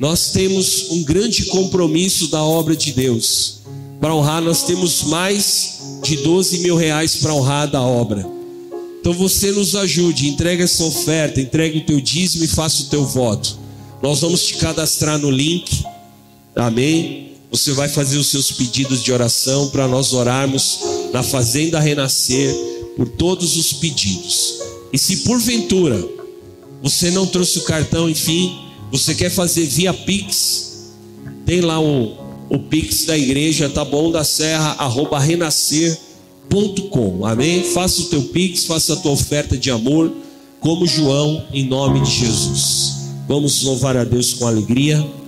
[0.00, 3.60] nós temos um grande compromisso da obra de Deus.
[4.00, 8.39] Para honrar, nós temos mais de 12 mil reais para honrar da obra.
[9.00, 13.04] Então você nos ajude, entregue essa oferta, entregue o teu dízimo e faça o teu
[13.04, 13.58] voto.
[14.02, 15.84] Nós vamos te cadastrar no link.
[16.54, 17.32] Amém?
[17.50, 20.80] Você vai fazer os seus pedidos de oração para nós orarmos
[21.12, 22.54] na Fazenda Renascer
[22.96, 24.60] por todos os pedidos.
[24.92, 26.06] E se porventura
[26.82, 28.58] você não trouxe o cartão, enfim,
[28.90, 30.90] você quer fazer via Pix,
[31.44, 32.16] tem lá o,
[32.48, 34.10] o Pix da igreja, tá bom?
[34.10, 35.98] Da Serra, arroba renascer
[36.90, 37.24] com.
[37.24, 37.62] Amém?
[37.62, 40.12] Faça o teu pix, faça a tua oferta de amor,
[40.58, 42.96] como João, em nome de Jesus.
[43.28, 45.19] Vamos louvar a Deus com alegria.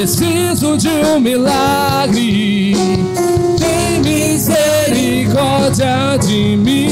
[0.00, 2.74] Preciso de um milagre.
[3.58, 6.88] Tem misericórdia de mim.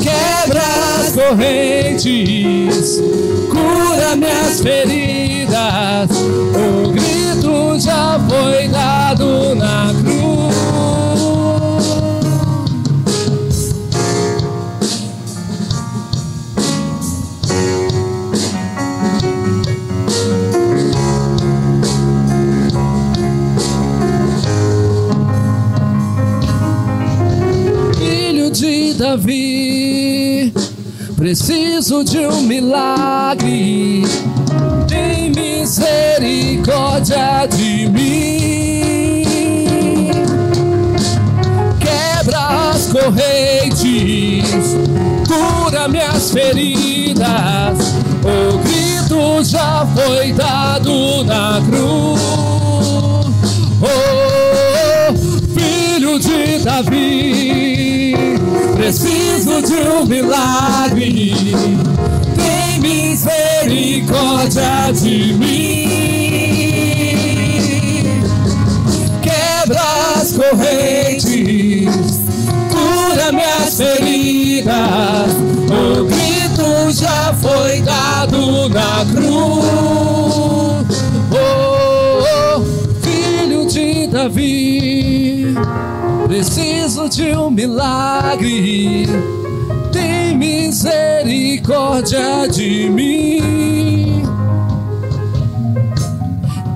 [0.00, 0.62] Quebra
[1.00, 3.02] as correntes,
[3.50, 6.08] cura minhas feridas.
[6.56, 10.11] O grito já foi dado na cruz.
[31.32, 34.02] Preciso de um milagre.
[34.86, 39.22] Tem misericórdia de mim.
[41.80, 44.76] Quebra as correntes,
[45.26, 47.78] cura minhas feridas.
[48.22, 52.20] O grito já foi dado na cruz.
[53.80, 55.14] Oh,
[55.58, 57.41] filho de Davi,
[58.82, 61.32] preciso de um milagre.
[62.34, 65.86] Tem misericórdia de mim.
[69.22, 69.80] Quebra
[70.16, 72.24] as correntes,
[72.72, 75.30] cura minhas feridas.
[75.70, 79.62] O grito já foi dado na cruz.
[81.30, 82.24] Oh,
[82.56, 82.64] oh,
[83.00, 84.71] filho de Davi,
[87.02, 89.06] preciso de um milagre.
[89.92, 94.22] Tem misericórdia de mim.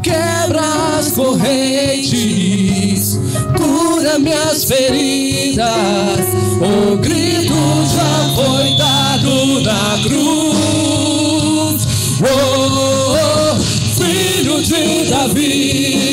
[0.03, 3.21] Quebra as correntes,
[3.57, 6.27] cura minhas feridas.
[6.61, 7.55] O grito
[7.95, 11.87] já foi dado na cruz.
[12.23, 13.55] Oh, oh,
[13.99, 16.06] filho de Davi,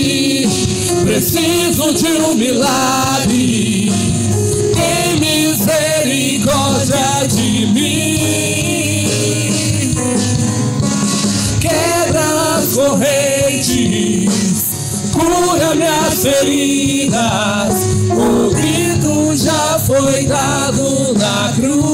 [1.14, 3.92] preciso de um milagre.
[4.74, 9.06] Tem misericórdia de mim.
[11.62, 14.26] Quebra as correntes,
[15.14, 17.76] cura minhas feridas.
[18.10, 21.94] O grito já foi dado na cruz.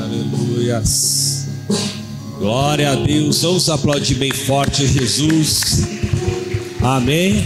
[0.00, 1.05] Aleluias.
[2.76, 3.40] Glória a Deus.
[3.40, 5.78] Vamos aplaudir bem forte Jesus.
[6.82, 7.42] Amém.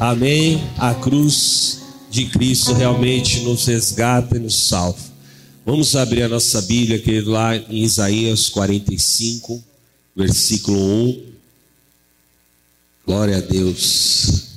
[0.00, 0.60] Amém.
[0.76, 4.98] A cruz de Cristo realmente nos resgata e nos salva.
[5.64, 9.62] Vamos abrir a nossa Bíblia, querido, lá em Isaías 45,
[10.16, 11.22] versículo 1.
[13.06, 14.48] Glória a Deus.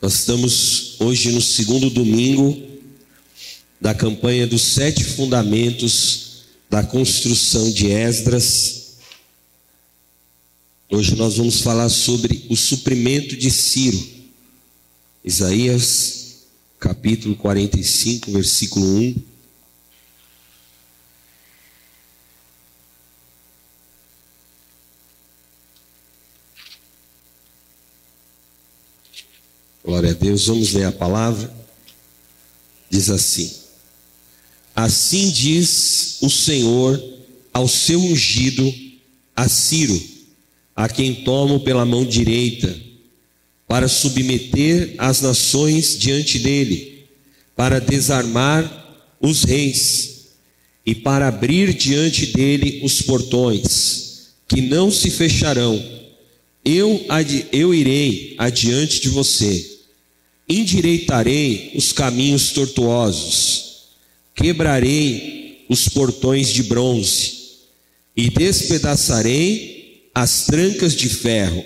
[0.00, 2.65] Nós estamos hoje no segundo domingo
[3.80, 8.96] da campanha dos sete fundamentos da construção de Esdras.
[10.88, 14.16] Hoje nós vamos falar sobre o suprimento de Ciro.
[15.24, 16.44] Isaías,
[16.78, 19.16] capítulo 45, versículo 1.
[29.84, 31.52] Glória a Deus, vamos ler a palavra.
[32.90, 33.65] Diz assim:
[34.76, 37.02] Assim diz o Senhor
[37.52, 38.72] ao seu ungido,
[39.34, 39.98] a Ciro,
[40.76, 42.78] a quem tomo pela mão direita,
[43.66, 47.06] para submeter as nações diante dele,
[47.56, 48.84] para desarmar
[49.18, 50.26] os reis
[50.84, 55.82] e para abrir diante dele os portões, que não se fecharão.
[56.62, 57.04] Eu,
[57.50, 59.76] eu irei adiante de você
[60.48, 63.65] endireitarei os caminhos tortuosos,
[64.36, 67.32] quebrarei os portões de bronze
[68.16, 71.64] e despedaçarei as trancas de ferro.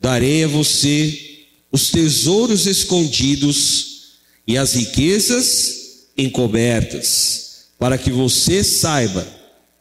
[0.00, 4.16] Darei a você os tesouros escondidos
[4.46, 9.26] e as riquezas encobertas, para que você saiba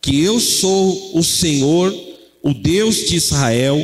[0.02, 1.94] que eu sou o Senhor,
[2.42, 3.78] o Deus de Israel,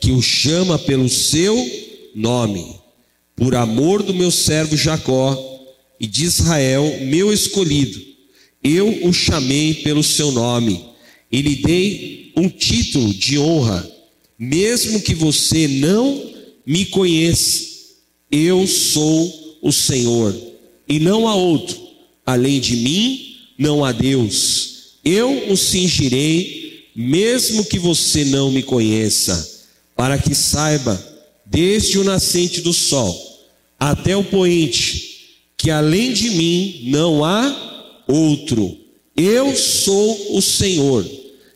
[0.00, 1.56] que o chama pelo seu
[2.14, 2.78] nome
[3.38, 5.47] por amor do meu servo Jacó
[6.00, 8.00] e de Israel, meu escolhido,
[8.62, 10.84] eu o chamei pelo seu nome
[11.30, 13.88] e lhe dei um título de honra,
[14.38, 16.32] mesmo que você não
[16.64, 17.66] me conheça.
[18.30, 20.36] Eu sou o Senhor
[20.88, 21.78] e não há outro.
[22.24, 24.98] Além de mim, não há Deus.
[25.04, 31.02] Eu o cingirei, mesmo que você não me conheça, para que saiba,
[31.44, 33.26] desde o nascente do sol
[33.80, 35.07] até o poente,
[35.58, 38.78] que além de mim não há outro.
[39.16, 41.04] Eu sou o Senhor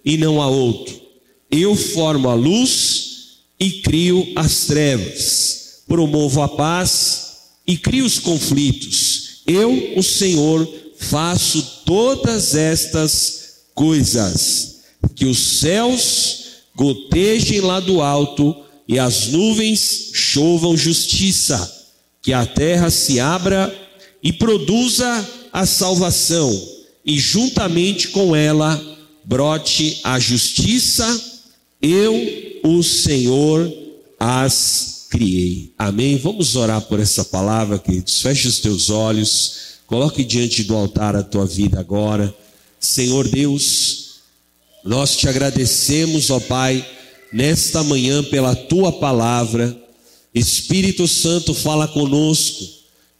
[0.04, 1.00] e não há outro.
[1.48, 5.82] Eu formo a luz e crio as trevas.
[5.86, 9.42] Promovo a paz e crio os conflitos.
[9.46, 14.80] Eu, o Senhor, faço todas estas coisas.
[15.14, 16.42] Que os céus
[16.74, 18.56] gotejem lá do alto
[18.88, 21.82] e as nuvens chovam justiça
[22.22, 23.74] que a terra se abra
[24.22, 26.50] e produza a salvação,
[27.04, 28.80] e juntamente com ela
[29.24, 31.04] brote a justiça,
[31.80, 32.14] eu,
[32.62, 33.72] o Senhor,
[34.18, 35.72] as criei.
[35.76, 36.16] Amém?
[36.16, 38.22] Vamos orar por essa palavra, queridos.
[38.22, 39.54] Feche os teus olhos,
[39.86, 42.32] coloque diante do altar a tua vida agora.
[42.78, 44.20] Senhor Deus,
[44.84, 46.86] nós te agradecemos, ó Pai,
[47.32, 49.82] nesta manhã pela tua palavra
[50.34, 52.64] Espírito Santo fala conosco,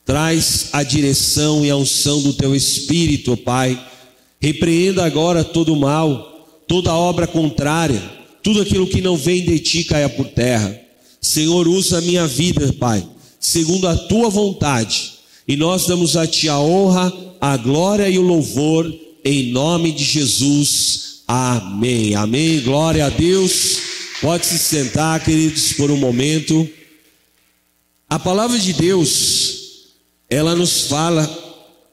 [0.04, 3.80] traz a direção e a unção do teu Espírito, Pai.
[4.40, 8.02] Repreenda agora todo o mal, toda obra contrária,
[8.42, 10.78] tudo aquilo que não vem de ti caia por terra.
[11.20, 13.06] Senhor, usa a minha vida, Pai,
[13.38, 15.12] segundo a tua vontade.
[15.46, 18.92] E nós damos a ti a honra, a glória e o louvor,
[19.24, 21.22] em nome de Jesus.
[21.26, 22.14] Amém.
[22.14, 22.60] Amém.
[22.60, 23.78] Glória a Deus.
[24.20, 26.68] Pode se sentar, queridos, por um momento.
[28.08, 29.61] A palavra de Deus,
[30.32, 31.28] ela nos fala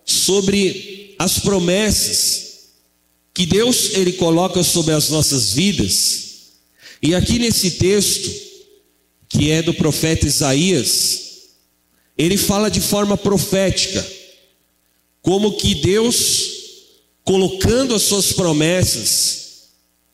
[0.05, 2.69] sobre as promessas
[3.33, 6.29] que Deus ele coloca sobre as nossas vidas.
[7.03, 8.31] E aqui nesse texto,
[9.27, 11.19] que é do profeta Isaías,
[12.17, 14.05] ele fala de forma profética,
[15.21, 16.49] como que Deus
[17.25, 19.49] colocando as suas promessas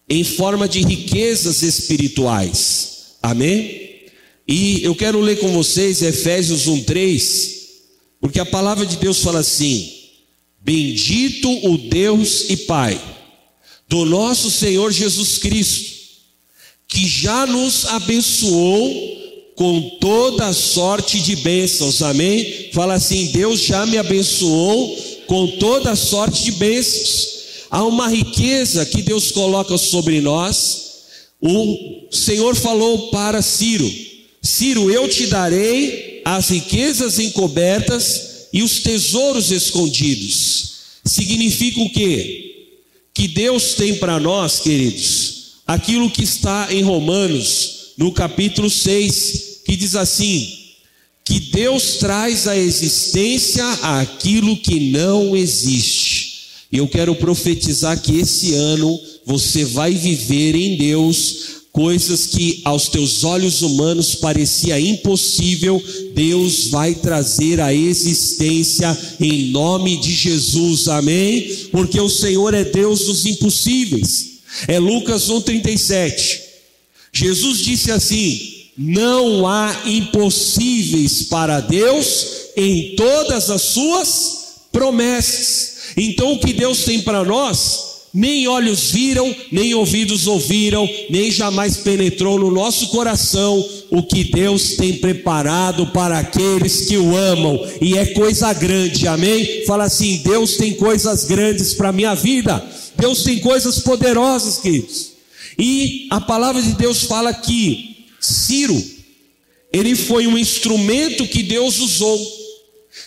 [0.09, 3.17] em forma de riquezas espirituais.
[3.21, 4.03] Amém?
[4.47, 7.54] E eu quero ler com vocês Efésios 1:3,
[8.25, 9.93] porque a palavra de Deus fala assim:
[10.59, 12.99] Bendito o Deus e Pai
[13.87, 15.91] do nosso Senhor Jesus Cristo,
[16.87, 22.01] que já nos abençoou com toda sorte de bênçãos.
[22.01, 22.71] Amém?
[22.73, 24.97] Fala assim: Deus já me abençoou
[25.27, 27.67] com toda sorte de bênçãos.
[27.69, 30.93] Há uma riqueza que Deus coloca sobre nós.
[31.39, 33.87] O Senhor falou para Ciro:
[34.41, 40.73] Ciro, eu te darei as riquezas encobertas e os tesouros escondidos.
[41.05, 42.71] Significa o quê?
[43.13, 49.75] Que Deus tem para nós, queridos, aquilo que está em Romanos, no capítulo 6, que
[49.75, 50.65] diz assim:
[51.25, 56.35] que Deus traz à existência aquilo que não existe.
[56.71, 62.87] E eu quero profetizar que esse ano você vai viver em Deus coisas que aos
[62.87, 70.87] teus olhos humanos parecia impossível, Deus vai trazer à existência em nome de Jesus.
[70.87, 71.67] Amém?
[71.73, 74.35] Porque o Senhor é Deus dos impossíveis.
[74.69, 76.39] É Lucas 1:37.
[77.11, 84.37] Jesus disse assim: Não há impossíveis para Deus em todas as suas
[84.71, 85.73] promessas.
[85.97, 91.75] Então o que Deus tem para nós nem olhos viram, nem ouvidos ouviram, nem jamais
[91.75, 97.97] penetrou no nosso coração o que Deus tem preparado para aqueles que o amam, e
[97.97, 99.65] é coisa grande, amém?
[99.67, 102.65] Fala assim: Deus tem coisas grandes para a minha vida,
[102.97, 105.11] Deus tem coisas poderosas, queridos.
[105.59, 108.81] E a palavra de Deus fala que Ciro,
[109.73, 112.17] ele foi um instrumento que Deus usou.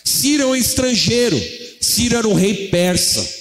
[0.03, 1.41] Ciro é um estrangeiro,
[1.81, 3.38] Ciro era um rei persa.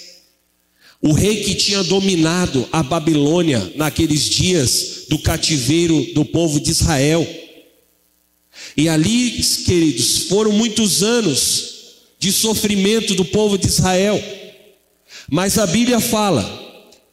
[1.01, 7.27] O rei que tinha dominado a Babilônia naqueles dias do cativeiro do povo de Israel.
[8.77, 11.79] E ali, queridos, foram muitos anos
[12.19, 14.23] de sofrimento do povo de Israel.
[15.31, 16.45] Mas a Bíblia fala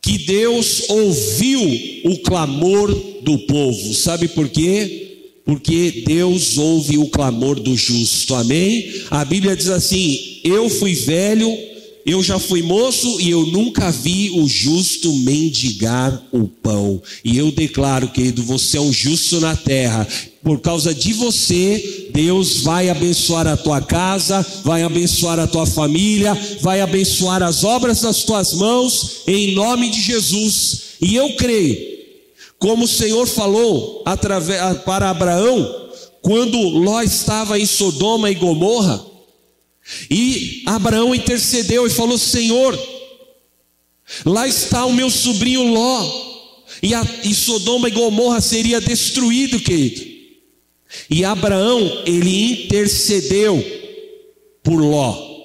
[0.02, 1.62] que Deus ouviu
[2.06, 3.94] o clamor do povo.
[3.94, 5.42] Sabe por quê?
[5.46, 8.34] Porque Deus ouve o clamor do justo.
[8.34, 9.04] Amém?
[9.12, 11.56] A Bíblia diz assim: Eu fui velho
[12.06, 17.02] eu já fui moço e eu nunca vi o justo mendigar o pão.
[17.24, 20.08] E eu declaro, querido, você é um justo na terra.
[20.44, 26.38] Por causa de você, Deus vai abençoar a tua casa, vai abençoar a tua família,
[26.62, 30.82] vai abençoar as obras das tuas mãos, em nome de Jesus.
[31.02, 31.76] E eu creio,
[32.60, 35.86] como o Senhor falou através, para Abraão,
[36.22, 39.15] quando Ló estava em Sodoma e Gomorra,
[40.10, 42.78] e Abraão intercedeu e falou: Senhor,
[44.26, 46.36] lá está o meu sobrinho Ló,
[46.82, 50.16] e, a, e Sodoma e Gomorra seria destruído, querido.
[51.10, 53.64] E Abraão, ele intercedeu
[54.64, 55.36] por Ló.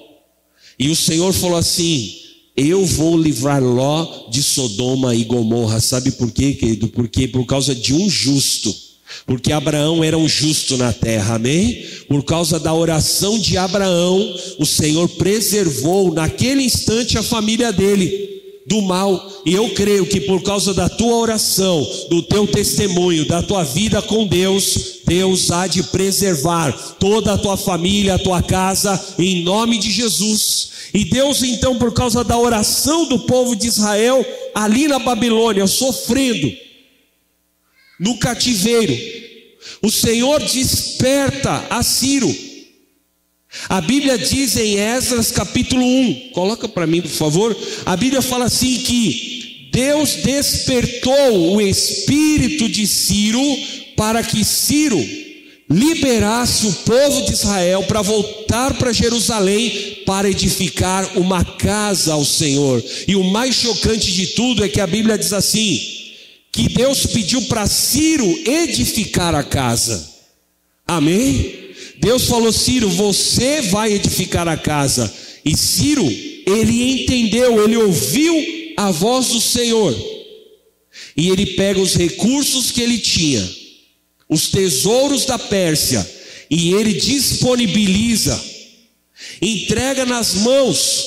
[0.79, 2.19] E o Senhor falou assim:
[2.57, 5.79] Eu vou livrar Ló de Sodoma e Gomorra.
[5.79, 6.87] Sabe por quê, querido?
[6.87, 8.90] Porque por causa de um justo
[9.25, 11.85] porque Abraão era um justo na terra, amém?
[12.07, 18.29] Por causa da oração de Abraão, o Senhor preservou naquele instante a família dele
[18.65, 23.41] do mal, e eu creio que por causa da tua oração, do teu testemunho, da
[23.41, 28.99] tua vida com Deus, Deus há de preservar toda a tua família, a tua casa,
[29.17, 30.69] em nome de Jesus.
[30.93, 36.51] E Deus, então, por causa da oração do povo de Israel, ali na Babilônia, sofrendo,
[38.01, 38.97] no cativeiro.
[39.79, 42.35] O Senhor desperta a Ciro.
[43.69, 47.55] A Bíblia diz em Esdras capítulo 1, coloca para mim, por favor.
[47.85, 53.41] A Bíblia fala assim que Deus despertou o espírito de Ciro
[53.95, 54.99] para que Ciro
[55.69, 62.83] liberasse o povo de Israel para voltar para Jerusalém para edificar uma casa ao Senhor.
[63.07, 66.00] E o mais chocante de tudo é que a Bíblia diz assim:
[66.51, 70.09] que Deus pediu para Ciro edificar a casa.
[70.85, 71.71] Amém?
[71.97, 75.11] Deus falou: Ciro, você vai edificar a casa.
[75.45, 78.35] E Ciro, ele entendeu, ele ouviu
[78.75, 79.95] a voz do Senhor.
[81.15, 83.47] E ele pega os recursos que ele tinha,
[84.27, 86.09] os tesouros da Pérsia,
[86.49, 88.41] e ele disponibiliza,
[89.41, 91.05] entrega nas mãos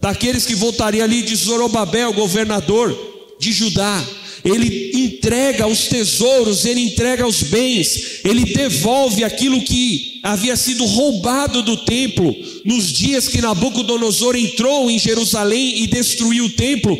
[0.00, 4.04] daqueles que voltariam ali de Zorobabel, governador de Judá
[4.44, 11.62] ele entrega os tesouros, ele entrega os bens, ele devolve aquilo que havia sido roubado
[11.62, 12.34] do templo
[12.64, 16.98] nos dias que Nabucodonosor entrou em Jerusalém e destruiu o templo.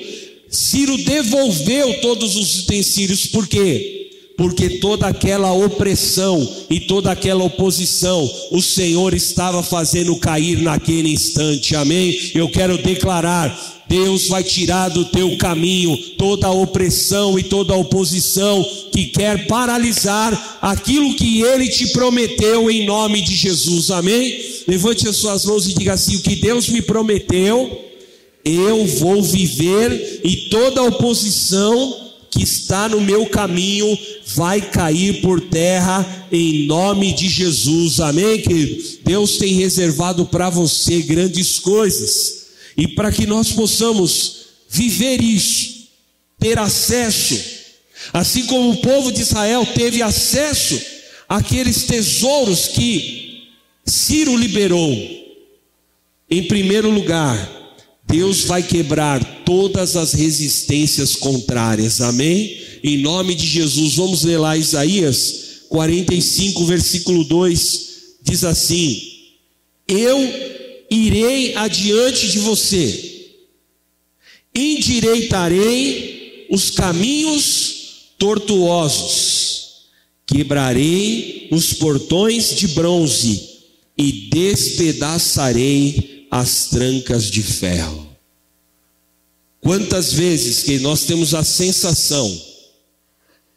[0.49, 4.11] Ciro devolveu todos os utensílios, por quê?
[4.37, 11.77] Porque toda aquela opressão e toda aquela oposição, o Senhor estava fazendo cair naquele instante,
[11.77, 12.33] amém?
[12.35, 17.77] Eu quero declarar Deus vai tirar do teu caminho toda a opressão e toda a
[17.77, 23.91] oposição que quer paralisar aquilo que ele te prometeu em nome de Jesus.
[23.91, 24.35] Amém?
[24.67, 27.85] Levante as suas mãos e diga assim: o que Deus me prometeu,
[28.43, 33.99] eu vou viver e toda a oposição que está no meu caminho
[34.35, 38.01] vai cair por terra em nome de Jesus.
[38.01, 38.83] Amém, querido?
[39.05, 42.42] Deus tem reservado para você grandes coisas.
[42.77, 45.89] E para que nós possamos viver isso,
[46.39, 47.39] ter acesso,
[48.13, 50.81] assim como o povo de Israel teve acesso
[51.29, 53.49] aqueles tesouros que
[53.85, 54.93] Ciro liberou.
[56.31, 57.37] Em primeiro lugar,
[58.07, 62.61] Deus vai quebrar todas as resistências contrárias, amém?
[62.83, 67.91] Em nome de Jesus, vamos ler lá Isaías 45, versículo 2,
[68.23, 69.01] diz assim:
[69.89, 70.19] Eu
[70.93, 73.31] irei adiante de você,
[74.55, 79.87] endireitarei os caminhos tortuosos,
[80.27, 83.49] quebrarei os portões de bronze
[83.97, 88.07] e despedaçarei as trancas de ferro.
[89.61, 92.41] Quantas vezes que nós temos a sensação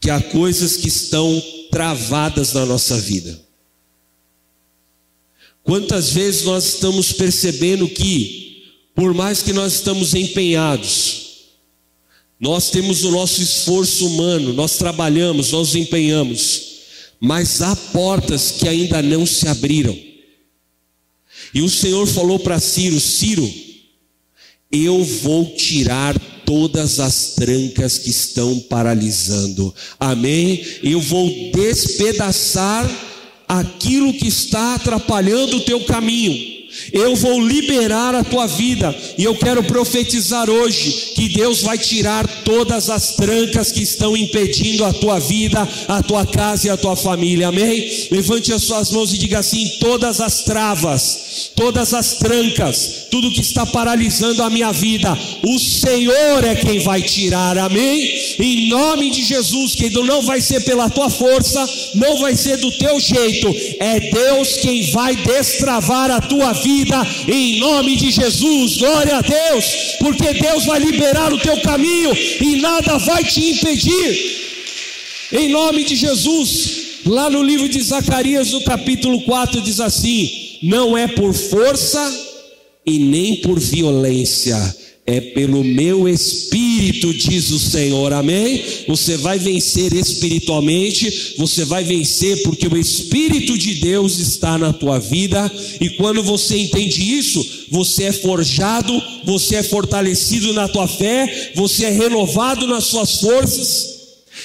[0.00, 3.45] que há coisas que estão travadas na nossa vida?
[5.66, 8.62] Quantas vezes nós estamos percebendo que,
[8.94, 11.26] por mais que nós estamos empenhados,
[12.38, 16.62] nós temos o nosso esforço humano, nós trabalhamos, nós empenhamos,
[17.18, 19.98] mas há portas que ainda não se abriram.
[21.52, 23.52] E o Senhor falou para Ciro: Ciro,
[24.70, 29.74] eu vou tirar todas as trancas que estão paralisando.
[29.98, 30.64] Amém?
[30.84, 32.88] Eu vou despedaçar
[33.48, 36.55] aquilo que está atrapalhando o teu caminho
[36.92, 42.26] eu vou liberar a tua vida, e eu quero profetizar hoje que Deus vai tirar
[42.44, 46.96] todas as trancas que estão impedindo a tua vida, a tua casa e a tua
[46.96, 48.08] família, amém?
[48.10, 53.40] Levante as suas mãos e diga assim: todas as travas, todas as trancas, tudo que
[53.40, 58.36] está paralisando a minha vida, o Senhor é quem vai tirar, amém?
[58.38, 62.70] Em nome de Jesus, que não vai ser pela tua força, não vai ser do
[62.72, 68.78] teu jeito, é Deus quem vai destravar a tua vida vida, em nome de Jesus,
[68.78, 69.64] glória a Deus,
[70.00, 74.10] porque Deus vai liberar o teu caminho e nada vai te impedir,
[75.32, 76.84] em nome de Jesus.
[77.06, 82.02] Lá no livro de Zacarias, no capítulo 4, diz assim: Não é por força
[82.84, 84.56] e nem por violência,
[85.06, 88.60] é pelo meu espírito, diz o Senhor, amém?
[88.88, 94.98] Você vai vencer espiritualmente, você vai vencer porque o Espírito de Deus está na tua
[94.98, 95.50] vida,
[95.80, 101.84] e quando você entende isso, você é forjado, você é fortalecido na tua fé, você
[101.84, 103.94] é renovado nas suas forças.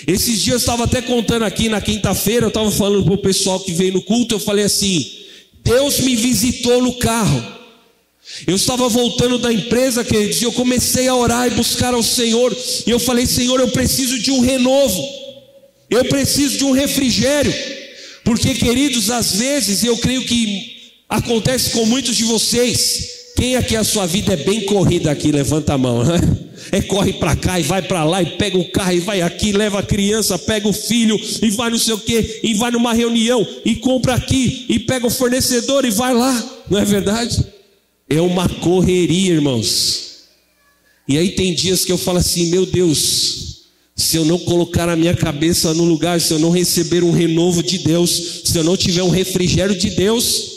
[0.06, 3.60] Esses dias eu estava até contando aqui na quinta-feira, eu estava falando para o pessoal
[3.60, 5.10] que veio no culto, eu falei assim:
[5.64, 7.61] Deus me visitou no carro.
[8.48, 12.56] Eu estava voltando da empresa, queridos, e eu comecei a orar e buscar ao Senhor.
[12.86, 15.04] E eu falei: Senhor, eu preciso de um renovo,
[15.90, 17.54] eu preciso de um refrigério.
[18.24, 23.22] Porque, queridos, às vezes, eu creio que acontece com muitos de vocês.
[23.36, 25.32] Quem aqui a sua vida é bem corrida aqui?
[25.32, 26.20] Levanta a mão, né?
[26.72, 29.52] É corre para cá e vai para lá e pega o carro e vai aqui,
[29.52, 32.94] leva a criança, pega o filho e vai não sei o que, e vai numa
[32.94, 37.44] reunião e compra aqui e pega o fornecedor e vai lá, não é verdade?
[38.12, 40.26] É uma correria, irmãos.
[41.08, 43.62] E aí tem dias que eu falo assim: meu Deus,
[43.96, 47.64] se eu não colocar a minha cabeça no lugar, se eu não receber um renovo
[47.64, 50.52] de Deus, se eu não tiver um refrigério de Deus,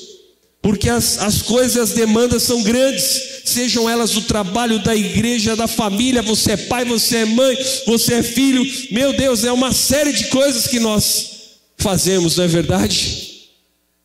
[0.60, 5.68] porque as, as coisas, as demandas são grandes, sejam elas do trabalho, da igreja, da
[5.68, 10.12] família, você é pai, você é mãe, você é filho, meu Deus, é uma série
[10.12, 11.30] de coisas que nós
[11.78, 13.44] fazemos, não é verdade?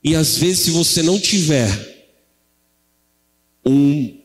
[0.04, 1.99] E às vezes, se você não tiver
[3.66, 4.18] um,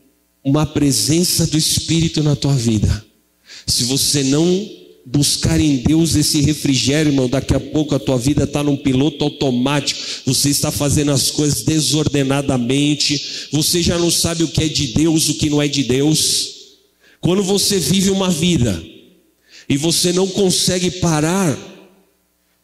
[0.43, 3.05] uma presença do Espírito na tua vida,
[3.65, 4.69] se você não
[5.05, 9.23] buscar em Deus esse refrigério, irmão, daqui a pouco a tua vida está num piloto
[9.23, 14.87] automático, você está fazendo as coisas desordenadamente, você já não sabe o que é de
[14.87, 16.55] Deus, o que não é de Deus.
[17.21, 18.83] Quando você vive uma vida
[19.69, 21.55] e você não consegue parar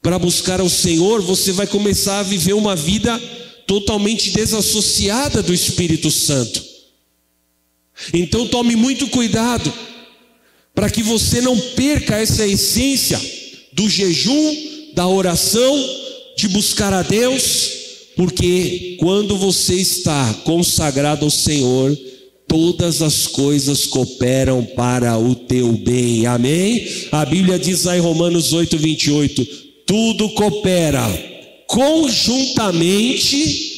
[0.01, 3.21] para buscar ao Senhor, você vai começar a viver uma vida
[3.67, 6.63] totalmente desassociada do Espírito Santo.
[8.13, 9.71] Então tome muito cuidado
[10.73, 13.19] para que você não perca essa essência
[13.73, 14.55] do jejum,
[14.93, 15.77] da oração,
[16.37, 17.69] de buscar a Deus,
[18.15, 21.97] porque quando você está consagrado ao Senhor,
[22.47, 26.25] todas as coisas cooperam para o teu bem.
[26.25, 26.85] Amém?
[27.11, 29.45] A Bíblia diz lá em Romanos 8, 28:
[29.85, 31.30] tudo coopera
[31.71, 33.71] conjuntamente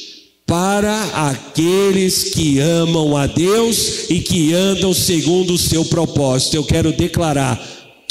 [0.47, 6.55] para aqueles que amam a Deus e que andam segundo o seu propósito.
[6.55, 7.61] Eu quero declarar: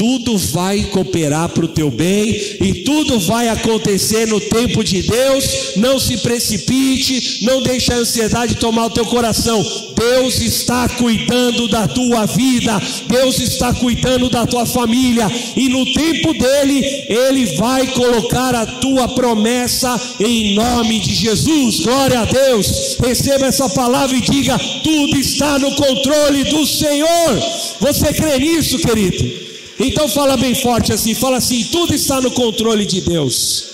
[0.03, 2.29] tudo vai cooperar para o teu bem
[2.61, 5.77] e tudo vai acontecer no tempo de Deus.
[5.77, 9.65] Não se precipite, não deixe a ansiedade tomar o teu coração.
[9.97, 16.33] Deus está cuidando da tua vida, Deus está cuidando da tua família, e no tempo
[16.33, 21.79] dele, Ele vai colocar a tua promessa em nome de Jesus.
[21.83, 22.97] Glória a Deus.
[22.99, 27.41] Receba essa palavra e diga: tudo está no controle do Senhor.
[27.79, 29.52] Você crê nisso, querido?
[29.79, 33.65] Então fala bem forte assim, fala assim: tudo está no controle de Deus.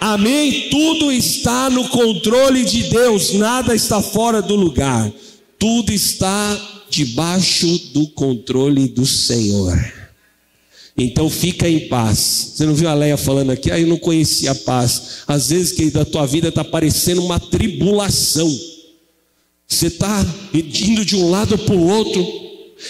[0.00, 0.68] Amém?
[0.70, 5.10] Tudo está no controle de Deus, nada está fora do lugar.
[5.58, 9.76] Tudo está debaixo do controle do Senhor.
[10.96, 12.52] Então fica em paz.
[12.54, 13.70] Você não viu a Leia falando aqui?
[13.70, 15.18] Ah, eu não conhecia a paz.
[15.26, 18.48] Às vezes, que da tua vida está parecendo uma tribulação.
[19.68, 20.24] Você está
[20.54, 22.24] indo de um lado para o outro,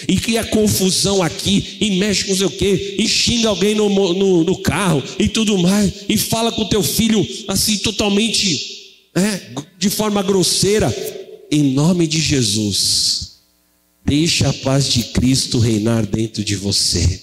[0.08, 4.44] e cria confusão aqui, e mexe com sei o quê, e xinga alguém no, no,
[4.44, 9.40] no, carro e tudo mais, e fala com teu filho assim totalmente, é,
[9.78, 10.94] de forma grosseira,
[11.50, 13.38] em nome de Jesus,
[14.04, 17.22] deixa a paz de Cristo reinar dentro de você,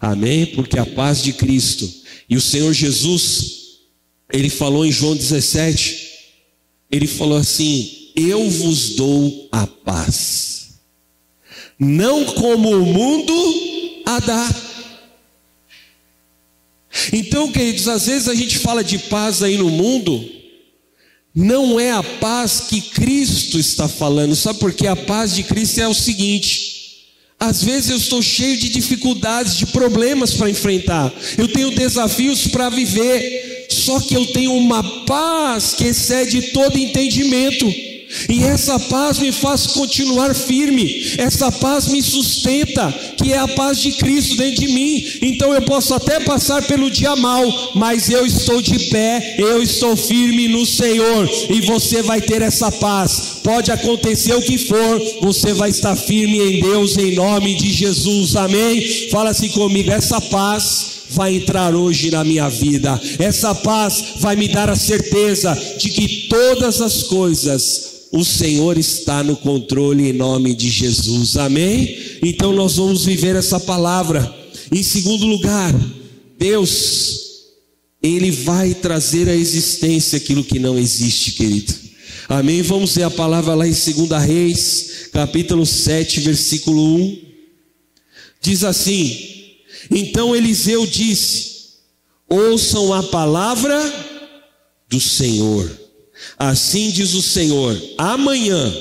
[0.00, 0.46] amém?
[0.46, 1.88] Porque a paz de Cristo,
[2.28, 3.62] e o Senhor Jesus,
[4.32, 6.10] ele falou em João 17,
[6.90, 10.51] ele falou assim: Eu vos dou a paz
[11.82, 13.34] não como o mundo
[14.06, 14.54] a dá.
[17.12, 20.24] Então, queridos, às vezes a gente fala de paz aí no mundo,
[21.34, 24.86] não é a paz que Cristo está falando, sabe por quê?
[24.86, 27.06] A paz de Cristo é o seguinte:
[27.40, 32.68] às vezes eu estou cheio de dificuldades, de problemas para enfrentar, eu tenho desafios para
[32.68, 37.91] viver, só que eu tenho uma paz que excede todo entendimento.
[38.28, 43.80] E essa paz me faz continuar firme, essa paz me sustenta, que é a paz
[43.80, 45.04] de Cristo dentro de mim.
[45.22, 49.96] Então eu posso até passar pelo dia mal, mas eu estou de pé, eu estou
[49.96, 53.40] firme no Senhor, e você vai ter essa paz.
[53.42, 58.36] Pode acontecer o que for, você vai estar firme em Deus, em nome de Jesus,
[58.36, 59.08] amém?
[59.10, 63.00] Fala assim comigo, essa paz vai entrar hoje na minha vida.
[63.18, 69.24] Essa paz vai me dar a certeza de que todas as coisas o Senhor está
[69.24, 71.96] no controle em nome de Jesus, amém?
[72.22, 74.30] Então nós vamos viver essa palavra.
[74.70, 75.74] Em segundo lugar,
[76.38, 77.46] Deus,
[78.02, 81.72] Ele vai trazer à existência aquilo que não existe, querido.
[82.28, 82.60] Amém?
[82.60, 87.18] Vamos ver a palavra lá em 2 Reis, capítulo 7, versículo 1.
[88.42, 89.54] Diz assim:
[89.90, 91.52] Então Eliseu disse:
[92.28, 93.80] Ouçam a palavra
[94.86, 95.81] do Senhor.
[96.38, 98.72] Assim diz o Senhor: amanhã,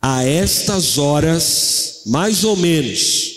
[0.00, 3.32] a estas horas, mais ou menos,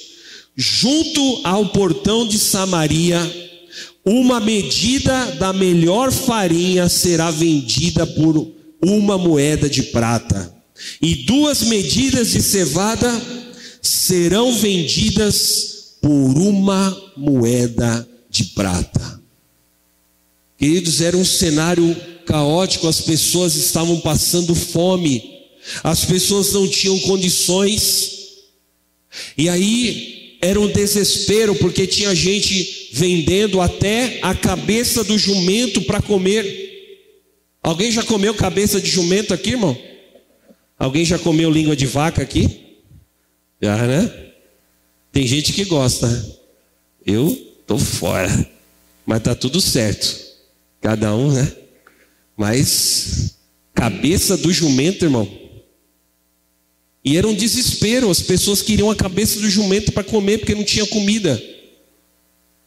[0.55, 3.19] junto ao portão de Samaria,
[4.03, 10.53] uma medida da melhor farinha será vendida por uma moeda de prata,
[11.01, 13.11] e duas medidas de cevada
[13.81, 19.21] serão vendidas por uma moeda de prata.
[20.57, 21.95] Queridos, era um cenário
[22.25, 25.43] caótico, as pessoas estavam passando fome,
[25.83, 28.15] as pessoas não tinham condições,
[29.37, 36.01] e aí era um desespero, porque tinha gente vendendo até a cabeça do jumento para
[36.01, 36.65] comer.
[37.63, 39.75] Alguém já comeu cabeça de jumento aqui, irmão?
[40.77, 42.77] Alguém já comeu língua de vaca aqui?
[43.61, 44.11] Já, né?
[45.11, 46.07] Tem gente que gosta.
[47.05, 48.29] Eu tô fora.
[49.05, 50.23] Mas tá tudo certo.
[50.81, 51.51] Cada um, né?
[52.35, 53.35] Mas
[53.73, 55.29] cabeça do jumento, irmão.
[57.03, 60.63] E era um desespero, as pessoas queriam a cabeça do jumento para comer porque não
[60.63, 61.41] tinha comida.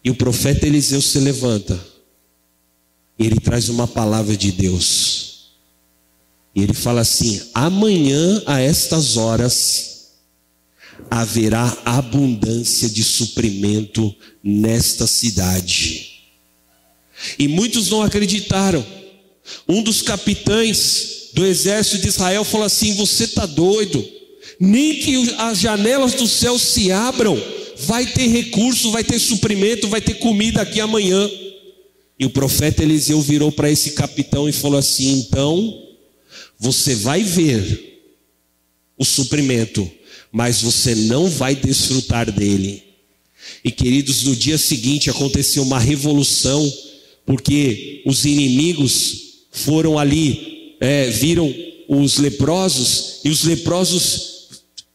[0.04, 1.78] E o profeta Eliseu se levanta.
[3.18, 5.50] E ele traz uma palavra de Deus.
[6.54, 10.12] E ele fala assim: amanhã a estas horas
[11.10, 16.22] haverá abundância de suprimento nesta cidade.
[17.38, 18.84] E muitos não acreditaram.
[19.68, 24.04] Um dos capitães do exército de Israel falou assim: Você está doido?
[24.58, 27.40] Nem que as janelas do céu se abram,
[27.76, 31.30] vai ter recurso, vai ter suprimento, vai ter comida aqui amanhã.
[32.18, 35.82] E o profeta Eliseu virou para esse capitão e falou assim: Então,
[36.58, 38.02] você vai ver
[38.98, 39.88] o suprimento,
[40.32, 42.82] mas você não vai desfrutar dele.
[43.64, 46.70] E queridos, no dia seguinte aconteceu uma revolução,
[47.24, 51.52] porque os inimigos foram ali, é, viram
[51.88, 54.38] os leprosos, e os leprosos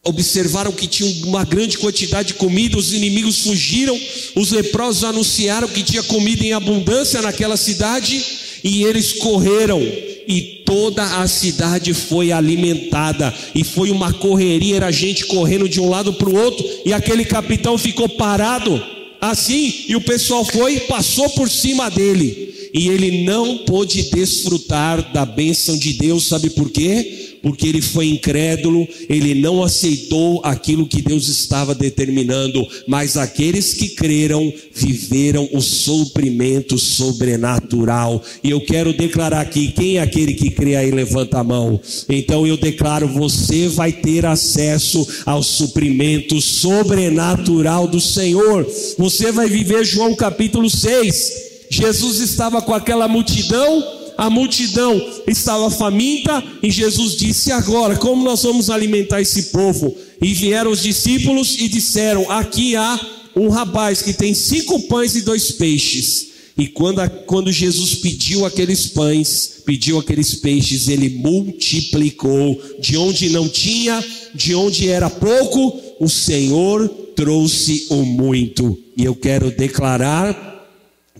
[0.03, 3.97] observaram que tinha uma grande quantidade de comida, os inimigos fugiram,
[4.35, 8.21] os leprosos anunciaram que tinha comida em abundância naquela cidade
[8.63, 15.25] e eles correram e toda a cidade foi alimentada e foi uma correria, era gente
[15.25, 18.81] correndo de um lado para o outro e aquele capitão ficou parado
[19.21, 25.25] assim e o pessoal foi, passou por cima dele e ele não pôde desfrutar da
[25.25, 27.23] bênção de Deus, sabe por quê?
[27.43, 33.89] porque ele foi incrédulo, ele não aceitou aquilo que Deus estava determinando, mas aqueles que
[33.89, 38.23] creram viveram o suprimento sobrenatural.
[38.41, 41.79] E eu quero declarar aqui: quem é aquele que crê aí, levanta a mão.
[42.07, 48.65] Então eu declaro: você vai ter acesso ao suprimento sobrenatural do Senhor.
[48.97, 51.52] Você vai viver João capítulo 6.
[51.73, 58.43] Jesus estava com aquela multidão a multidão estava faminta e Jesus disse: Agora, como nós
[58.43, 59.95] vamos alimentar esse povo?
[60.21, 62.99] E vieram os discípulos e disseram: Aqui há
[63.35, 66.31] um rapaz que tem cinco pães e dois peixes.
[66.55, 72.61] E quando, quando Jesus pediu aqueles pães, pediu aqueles peixes, ele multiplicou.
[72.79, 74.03] De onde não tinha,
[74.35, 78.77] de onde era pouco, o Senhor trouxe o muito.
[78.95, 80.52] E eu quero declarar: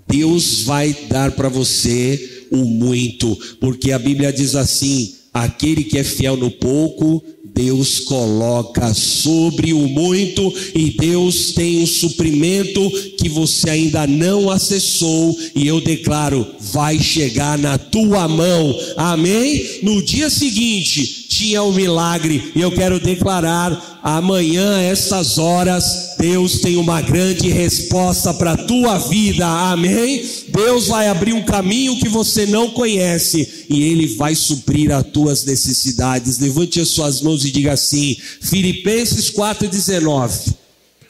[0.08, 6.04] Deus vai dar para você o muito, porque a Bíblia diz assim: aquele que é
[6.04, 7.24] fiel no pouco,
[7.54, 12.90] Deus coloca sobre o muito e Deus tem um suprimento
[13.20, 18.76] que você ainda não acessou e eu declaro, vai chegar na tua mão.
[18.98, 19.80] Amém?
[19.84, 26.78] No dia seguinte, tinha um milagre e eu quero declarar amanhã essas horas Deus tem
[26.78, 29.46] uma grande resposta para a tua vida.
[29.46, 30.24] Amém?
[30.48, 35.44] Deus vai abrir um caminho que você não conhece e ele vai suprir as tuas
[35.44, 36.40] necessidades.
[36.40, 40.54] Levante as suas mãos e diga assim: Filipenses 4:19.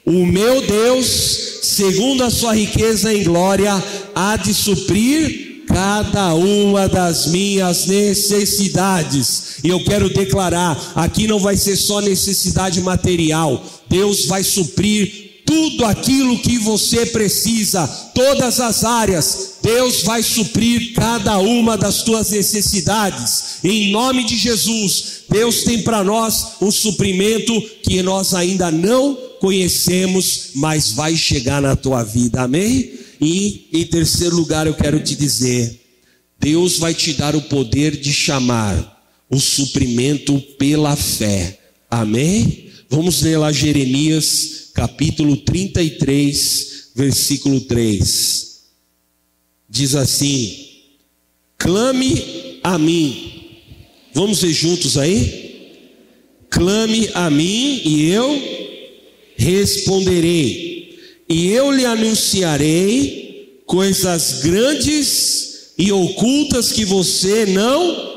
[0.03, 1.05] O meu Deus,
[1.61, 3.71] segundo a sua riqueza em glória,
[4.15, 9.55] há de suprir cada uma das minhas necessidades.
[9.63, 15.85] E eu quero declarar: aqui não vai ser só necessidade material, Deus vai suprir tudo
[15.85, 23.57] aquilo que você precisa, todas as áreas, Deus vai suprir cada uma das tuas necessidades,
[23.63, 25.23] em nome de Jesus.
[25.29, 31.75] Deus tem para nós um suprimento que nós ainda não conhecemos, mas vai chegar na
[31.75, 32.92] tua vida, amém?
[33.21, 35.79] E em terceiro lugar, eu quero te dizer:
[36.39, 38.93] Deus vai te dar o poder de chamar
[39.29, 41.59] o suprimento pela fé.
[41.89, 42.69] Amém?
[42.89, 48.61] Vamos ler lá Jeremias, capítulo 33, versículo 3.
[49.69, 50.69] Diz assim:
[51.57, 53.31] Clame a mim.
[54.13, 55.43] Vamos ver juntos aí?
[56.49, 58.39] Clame a mim e eu
[59.35, 60.72] responderei
[61.29, 68.13] e eu lhe anunciarei coisas grandes e ocultas que você não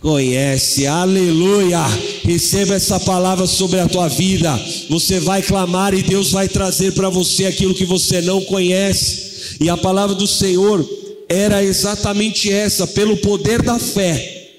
[0.00, 0.86] conhece.
[0.86, 1.82] Aleluia!
[2.22, 4.54] Receba essa palavra sobre a tua vida.
[4.90, 9.56] Você vai clamar e Deus vai trazer para você aquilo que você não conhece.
[9.60, 10.86] E a palavra do Senhor
[11.28, 14.52] era exatamente essa, pelo poder da fé.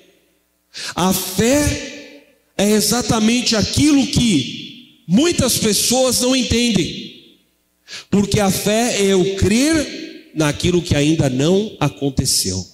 [0.96, 2.18] A fé
[2.58, 7.15] é exatamente aquilo que muitas pessoas não entendem.
[8.10, 12.66] Porque a fé é eu crer naquilo que ainda não aconteceu.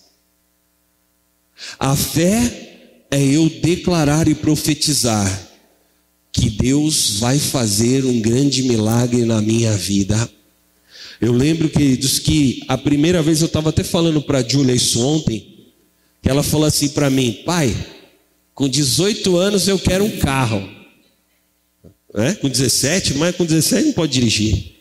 [1.78, 5.50] A fé é eu declarar e profetizar
[6.32, 10.30] que Deus vai fazer um grande milagre na minha vida.
[11.20, 15.06] Eu lembro, queridos, que a primeira vez eu estava até falando para a Júlia isso
[15.06, 15.70] ontem,
[16.22, 17.76] que ela falou assim para mim, pai,
[18.56, 20.68] com 18 anos eu quero um carro.
[22.14, 22.34] É?
[22.34, 24.81] Com 17, mas com 17 não pode dirigir.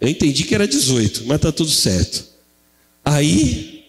[0.00, 2.24] Eu entendi que era 18, mas tá tudo certo.
[3.04, 3.84] Aí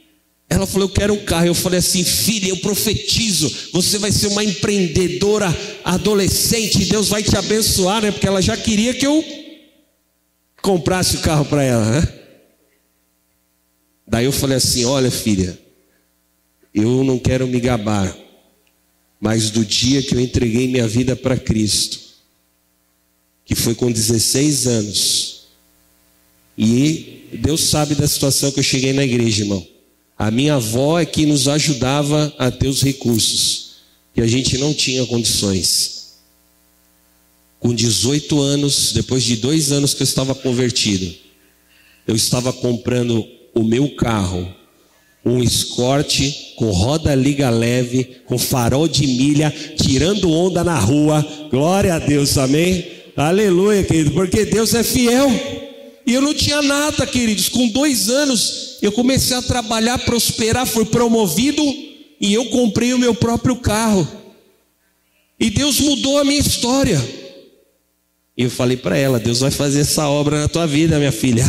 [0.50, 1.46] ela falou: Eu quero um carro.
[1.46, 3.52] Eu falei assim: Filha, eu profetizo.
[3.72, 6.86] Você vai ser uma empreendedora adolescente.
[6.86, 8.12] Deus vai te abençoar, né?
[8.12, 9.24] Porque ela já queria que eu
[10.62, 12.14] comprasse o carro para ela, né?
[14.08, 15.58] Daí eu falei assim: Olha, filha,
[16.74, 18.16] eu não quero me gabar,
[19.20, 22.00] mas do dia que eu entreguei minha vida para Cristo,
[23.46, 25.39] que foi com 16 anos,
[26.60, 29.66] e Deus sabe da situação que eu cheguei na igreja, irmão.
[30.18, 33.78] A minha avó é que nos ajudava a ter os recursos,
[34.14, 36.18] que a gente não tinha condições.
[37.62, 41.10] Com 18 anos, depois de dois anos que eu estava convertido,
[42.06, 44.54] eu estava comprando o meu carro
[45.26, 51.26] um escorte com roda liga leve, com farol de milha, tirando onda na rua.
[51.50, 52.86] Glória a Deus, amém?
[53.16, 55.30] Aleluia, querido, porque Deus é fiel.
[56.10, 57.50] E eu não tinha nada, queridos.
[57.50, 61.62] Com dois anos, eu comecei a trabalhar, prosperar, fui promovido
[62.20, 64.08] e eu comprei o meu próprio carro.
[65.40, 67.00] E Deus mudou a minha história.
[68.36, 71.46] E eu falei para ela: Deus vai fazer essa obra na tua vida, minha filha.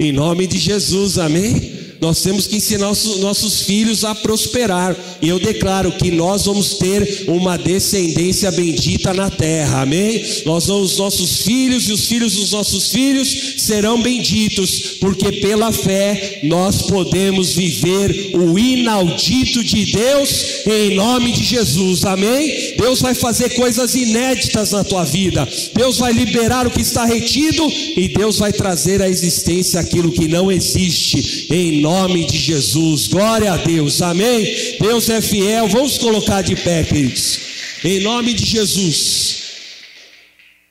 [0.00, 1.81] Em nome de Jesus, amém?
[2.02, 4.96] Nós temos que ensinar nossos, nossos filhos a prosperar.
[5.22, 9.82] E eu declaro que nós vamos ter uma descendência bendita na terra.
[9.82, 10.20] Amém?
[10.44, 16.40] Nós vamos, nossos filhos e os filhos dos nossos filhos serão benditos, porque pela fé
[16.42, 22.04] nós podemos viver o inaudito de Deus em nome de Jesus.
[22.04, 22.74] Amém?
[22.76, 25.48] Deus vai fazer coisas inéditas na tua vida.
[25.72, 27.64] Deus vai liberar o que está retido
[27.96, 33.08] e Deus vai trazer à existência aquilo que não existe em nome nome de Jesus.
[33.08, 34.00] Glória a Deus.
[34.00, 34.78] Amém.
[34.80, 35.68] Deus é fiel.
[35.68, 37.38] Vamos colocar de pé, queridos.
[37.84, 39.42] Em nome de Jesus.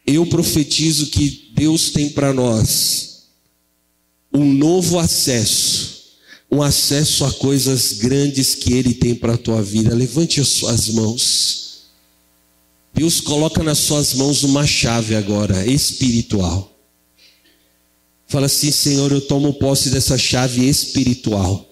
[0.06, 3.28] Eu profetizo que Deus tem para nós
[4.34, 6.16] um novo acesso,
[6.50, 9.94] um acesso a coisas grandes que Ele tem para a tua vida.
[9.94, 11.82] Levante as suas mãos.
[12.96, 16.71] Deus coloca nas suas mãos uma chave agora, espiritual.
[18.32, 21.68] Fala assim, Senhor, eu tomo posse dessa chave espiritual.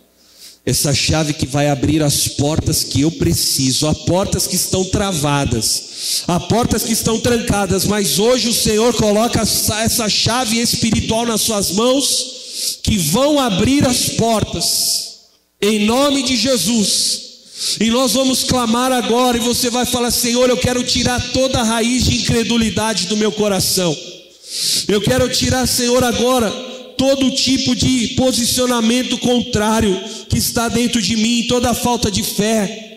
[0.66, 6.24] Essa chave que vai abrir as portas que eu preciso, há portas que estão travadas,
[6.28, 11.72] há portas que estão trancadas, mas hoje o Senhor coloca essa chave espiritual nas suas
[11.72, 15.20] mãos, que vão abrir as portas,
[15.62, 17.22] em nome de Jesus.
[17.80, 21.64] E nós vamos clamar agora, e você vai falar: Senhor, eu quero tirar toda a
[21.64, 23.98] raiz de incredulidade do meu coração.
[24.88, 26.50] Eu quero tirar, Senhor, agora
[26.98, 29.98] todo tipo de posicionamento contrário
[30.30, 32.88] que está dentro de mim, toda falta de fé.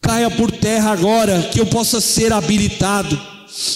[0.00, 3.20] Caia por terra agora, que eu possa ser habilitado,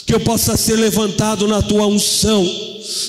[0.06, 2.44] que eu possa ser levantado na tua unção.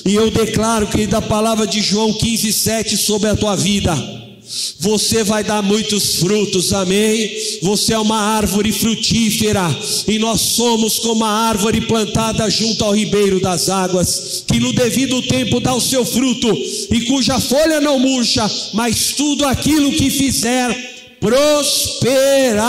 [0.04, 3.94] E eu declaro que da palavra de João 15, 7 sobre a tua vida
[4.78, 7.30] você vai dar muitos frutos, amém?
[7.62, 9.64] Você é uma árvore frutífera,
[10.06, 15.20] e nós somos como a árvore plantada junto ao ribeiro das águas, que no devido
[15.22, 16.52] tempo dá o seu fruto,
[16.90, 22.62] e cuja folha não murcha, mas tudo aquilo que fizer prosperará.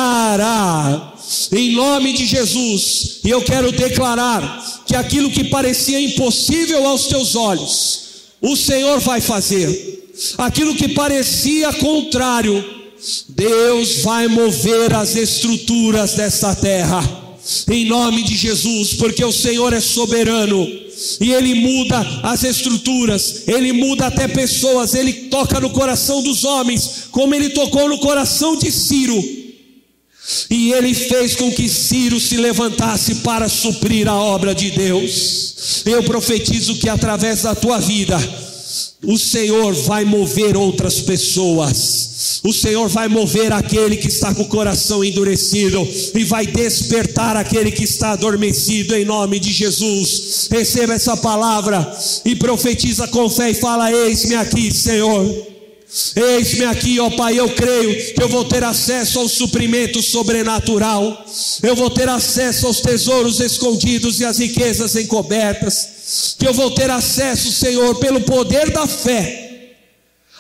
[1.52, 7.36] Em nome de Jesus, e eu quero declarar que aquilo que parecia impossível aos teus
[7.36, 8.00] olhos,
[8.42, 10.07] o Senhor vai fazer
[10.38, 12.64] aquilo que parecia contrário,
[13.30, 17.04] Deus vai mover as estruturas desta terra,
[17.70, 20.68] em nome de Jesus, porque o Senhor é soberano
[21.22, 27.06] e Ele muda as estruturas, Ele muda até pessoas, Ele toca no coração dos homens,
[27.12, 29.38] como Ele tocou no coração de Ciro.
[30.50, 35.84] E ele fez com que Ciro se levantasse para suprir a obra de Deus.
[35.86, 38.18] Eu profetizo que através da tua vida,
[39.04, 42.42] o Senhor vai mover outras pessoas.
[42.44, 47.72] O Senhor vai mover aquele que está com o coração endurecido e vai despertar aquele
[47.72, 50.48] que está adormecido em nome de Jesus.
[50.50, 55.58] Receba essa palavra e profetiza com fé e fala: Eis-me aqui, Senhor.
[56.16, 61.26] Eis-me aqui, ó Pai, eu creio que eu vou ter acesso ao suprimento sobrenatural,
[61.64, 65.97] eu vou ter acesso aos tesouros escondidos e às riquezas encobertas,
[66.40, 69.76] que eu vou ter acesso, Senhor, pelo poder da fé,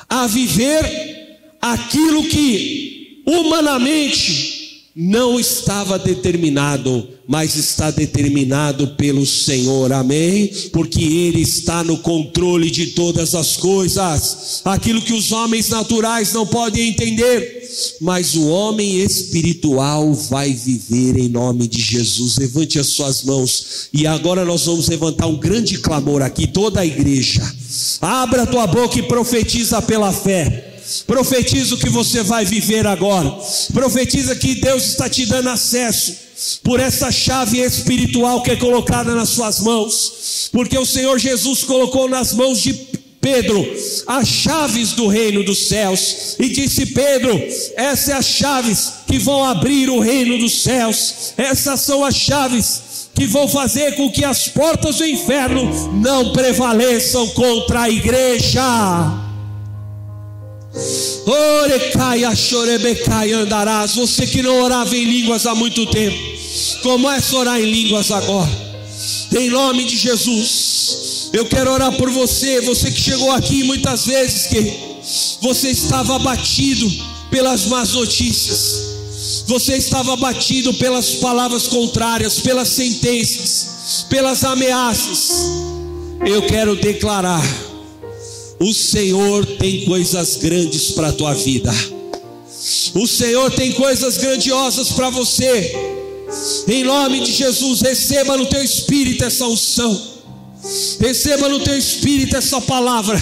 [0.07, 10.49] a viver aquilo que humanamente não estava determinado mas está determinado pelo Senhor, amém?
[10.71, 16.47] Porque Ele está no controle de todas as coisas, aquilo que os homens naturais não
[16.47, 17.67] podem entender,
[17.99, 22.37] mas o homem espiritual vai viver em nome de Jesus.
[22.37, 26.85] Levante as suas mãos, e agora nós vamos levantar um grande clamor aqui, toda a
[26.85, 27.41] igreja.
[27.99, 30.76] Abra tua boca e profetiza pela fé.
[31.05, 33.35] Profetiza o que você vai viver agora.
[33.73, 36.27] Profetiza que Deus está te dando acesso
[36.63, 42.07] por essa chave espiritual que é colocada nas suas mãos, porque o Senhor Jesus colocou
[42.07, 42.73] nas mãos de
[43.19, 43.65] Pedro
[44.05, 47.37] as chaves do reino dos céus e disse: Pedro,
[47.75, 53.09] essas são as chaves que vão abrir o reino dos céus, essas são as chaves
[53.13, 59.26] que vão fazer com que as portas do inferno não prevaleçam contra a igreja.
[63.33, 63.95] Andarás.
[63.95, 66.17] Você que não orava em línguas há muito tempo,
[66.83, 68.49] comece a orar em línguas agora.
[69.37, 71.29] Em nome de Jesus.
[71.33, 74.73] Eu quero orar por você, você que chegou aqui muitas vezes, que
[75.41, 76.89] você estava abatido
[77.29, 85.31] pelas más notícias, você estava abatido pelas palavras contrárias, pelas sentenças, pelas ameaças.
[86.25, 87.43] Eu quero declarar:
[88.59, 91.71] o Senhor tem coisas grandes para a tua vida.
[92.95, 95.75] O Senhor tem coisas grandiosas para você.
[96.67, 100.17] Em nome de Jesus, receba no teu espírito essa unção.
[100.99, 103.21] Receba no teu espírito essa palavra.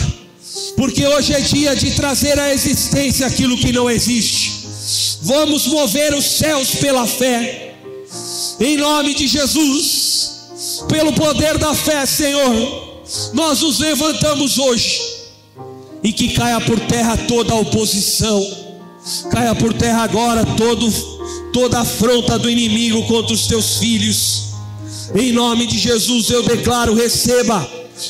[0.78, 4.66] Porque hoje é dia de trazer à existência aquilo que não existe.
[5.22, 7.76] Vamos mover os céus pela fé.
[8.60, 10.32] Em nome de Jesus,
[10.88, 13.02] pelo poder da fé, Senhor,
[13.34, 15.15] nós nos levantamos hoje
[16.06, 18.40] e que caia por terra toda a oposição,
[19.32, 20.88] caia por terra agora todo,
[21.52, 24.50] toda afronta do inimigo contra os teus filhos.
[25.16, 27.68] Em nome de Jesus eu declaro: receba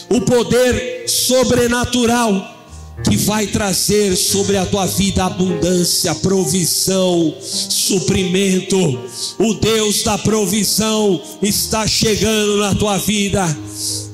[0.10, 2.54] o poder sobrenatural
[3.02, 8.78] que vai trazer sobre a tua vida abundância, provisão, suprimento.
[9.40, 13.46] O Deus da provisão está chegando na tua vida,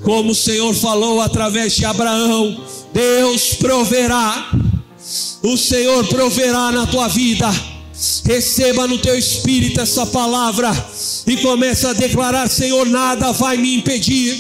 [0.04, 2.64] como o Senhor falou através de Abraão:
[2.94, 4.52] Deus proverá,
[5.44, 7.50] o Senhor proverá na tua vida.
[8.26, 10.72] Receba no teu espírito essa palavra
[11.28, 14.40] e comece a declarar: Senhor, nada vai me impedir.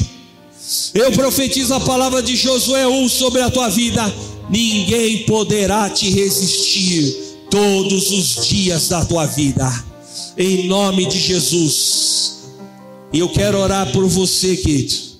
[0.94, 4.12] Eu profetizo a palavra de Josué 1 sobre a tua vida
[4.52, 7.16] ninguém poderá te resistir
[7.50, 9.68] todos os dias da tua vida,
[10.38, 12.42] em nome de Jesus.
[13.14, 15.11] E eu quero orar por você, querido.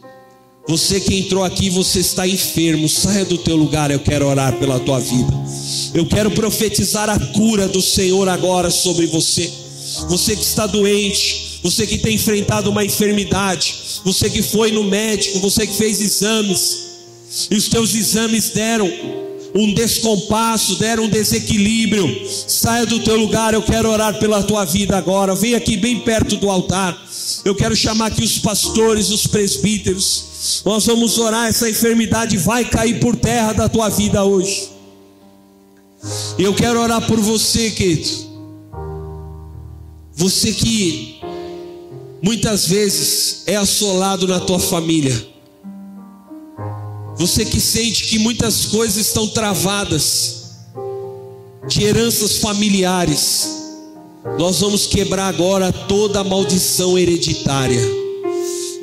[0.72, 4.80] Você que entrou aqui, você está enfermo, saia do teu lugar, eu quero orar pela
[4.80, 5.34] tua vida.
[5.94, 9.52] Eu quero profetizar a cura do Senhor agora sobre você.
[10.08, 15.40] Você que está doente, você que tem enfrentado uma enfermidade, você que foi no médico,
[15.40, 16.78] você que fez exames,
[17.50, 18.90] e os teus exames deram
[19.54, 22.30] um descompasso, deram um desequilíbrio.
[22.48, 25.36] Saia do teu lugar, eu quero orar pela tua vida agora.
[25.36, 26.98] Vem aqui bem perto do altar.
[27.44, 30.31] Eu quero chamar aqui os pastores, os presbíteros.
[30.66, 34.70] Nós vamos orar, essa enfermidade vai cair por terra da tua vida hoje.
[36.38, 38.10] E eu quero orar por você, querido.
[40.14, 41.20] Você que
[42.24, 45.30] muitas vezes é assolado na tua família.
[47.16, 50.42] Você que sente que muitas coisas estão travadas,
[51.68, 53.48] de heranças familiares,
[54.40, 58.01] nós vamos quebrar agora toda a maldição hereditária.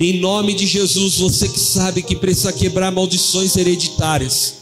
[0.00, 4.54] Em nome de Jesus, você que sabe que precisa quebrar maldições hereditárias,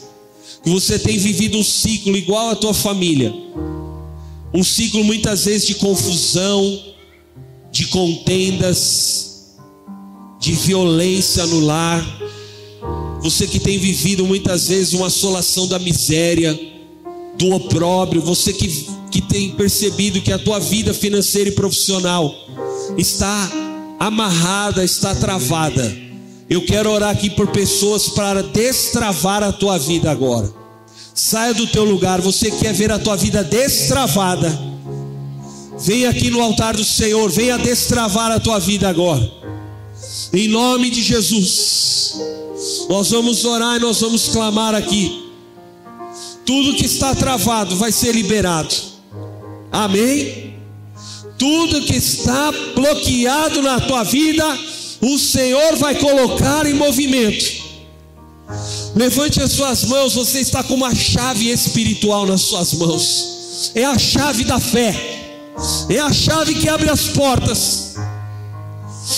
[0.63, 3.33] que você tem vivido um ciclo igual à tua família,
[4.53, 6.81] um ciclo muitas vezes de confusão,
[7.71, 9.55] de contendas,
[10.39, 12.17] de violência no lar
[13.21, 16.57] você que tem vivido muitas vezes uma assolação da miséria,
[17.37, 22.33] do opróbrio, você que, que tem percebido que a tua vida financeira e profissional
[22.97, 23.51] está
[23.99, 25.95] amarrada, está travada.
[26.49, 30.51] Eu quero orar aqui por pessoas para destravar a tua vida agora.
[31.13, 34.57] Saia do teu lugar, você quer ver a tua vida destravada.
[35.79, 39.29] Venha aqui no altar do Senhor, venha destravar a tua vida agora.
[40.31, 42.15] Em nome de Jesus.
[42.89, 45.25] Nós vamos orar e nós vamos clamar aqui.
[46.45, 48.73] Tudo que está travado vai ser liberado.
[49.71, 50.46] Amém?
[51.37, 54.45] Tudo que está bloqueado na tua vida,
[55.01, 57.67] o Senhor vai colocar em movimento.
[58.95, 63.71] Levante as suas mãos, você está com uma chave espiritual nas suas mãos.
[63.75, 64.95] É a chave da fé.
[65.89, 67.87] É a chave que abre as portas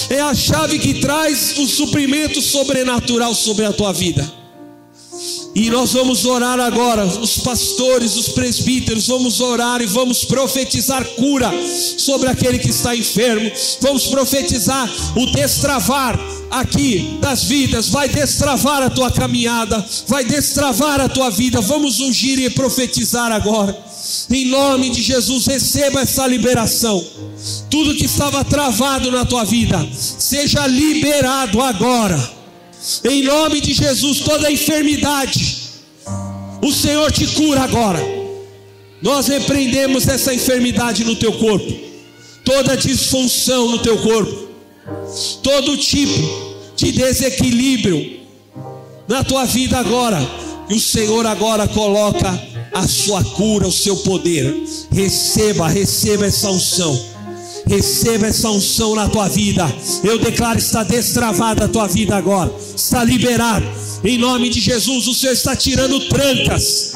[0.10, 4.39] é a chave que traz o suprimento sobrenatural sobre a tua vida.
[5.56, 11.52] E nós vamos orar agora, os pastores, os presbíteros, vamos orar e vamos profetizar cura
[11.98, 13.52] sobre aquele que está enfermo.
[13.82, 16.20] Vamos profetizar o destravar
[16.52, 21.62] aqui das vidas, vai destravar a tua caminhada, vai destravar a tua vida.
[21.62, 23.78] Vamos ungir e profetizar agora.
[24.30, 27.04] Em nome de Jesus, receba essa liberação.
[27.70, 32.39] Tudo que estava travado na tua vida, seja liberado agora.
[33.04, 35.58] Em nome de Jesus, toda enfermidade,
[36.62, 38.00] o Senhor te cura agora.
[39.02, 41.74] Nós repreendemos essa enfermidade no teu corpo,
[42.44, 44.48] toda disfunção no teu corpo,
[45.42, 48.20] todo tipo de desequilíbrio
[49.08, 50.20] na tua vida agora.
[50.70, 52.30] E o Senhor agora coloca
[52.74, 54.56] a sua cura, o seu poder.
[54.92, 57.19] Receba, receba essa unção.
[57.70, 59.64] Receba essa unção na tua vida.
[60.04, 62.52] Eu declaro: está destravada a tua vida agora.
[62.76, 63.66] Está liberado.
[64.04, 66.94] Em nome de Jesus, o Senhor está tirando trancas.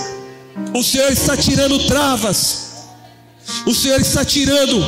[0.74, 2.88] O Senhor está tirando travas.
[3.68, 4.84] O Senhor está tirando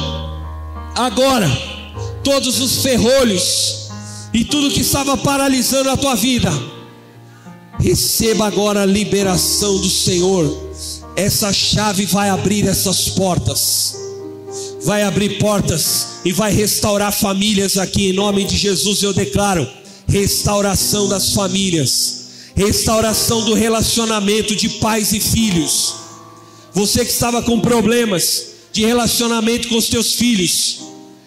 [0.95, 1.47] agora
[2.23, 3.89] todos os ferrolhos
[4.33, 6.51] e tudo que estava paralisando a tua vida.
[7.79, 10.71] Receba agora a liberação do Senhor.
[11.15, 14.04] Essa chave vai abrir essas portas.
[14.85, 19.01] Vai abrir portas e vai restaurar famílias aqui em nome de Jesus.
[19.01, 19.67] Eu declaro
[20.07, 25.95] restauração das famílias, restauração do relacionamento de pais e filhos.
[26.71, 30.81] Você que estava com problemas de relacionamento com os teus filhos,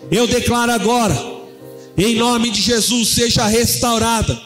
[0.08, 1.20] eu declaro agora,
[1.96, 4.40] em nome de Jesus, seja restaurada.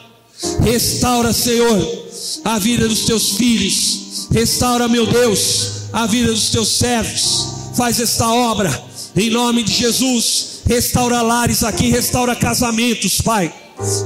[0.65, 2.09] Restaura, Senhor,
[2.47, 4.29] a vida dos teus filhos.
[4.31, 7.49] Restaura, meu Deus, a vida dos teus servos.
[7.77, 10.63] Faz esta obra, em nome de Jesus.
[10.67, 13.53] Restaura lares aqui, restaura casamentos, Pai.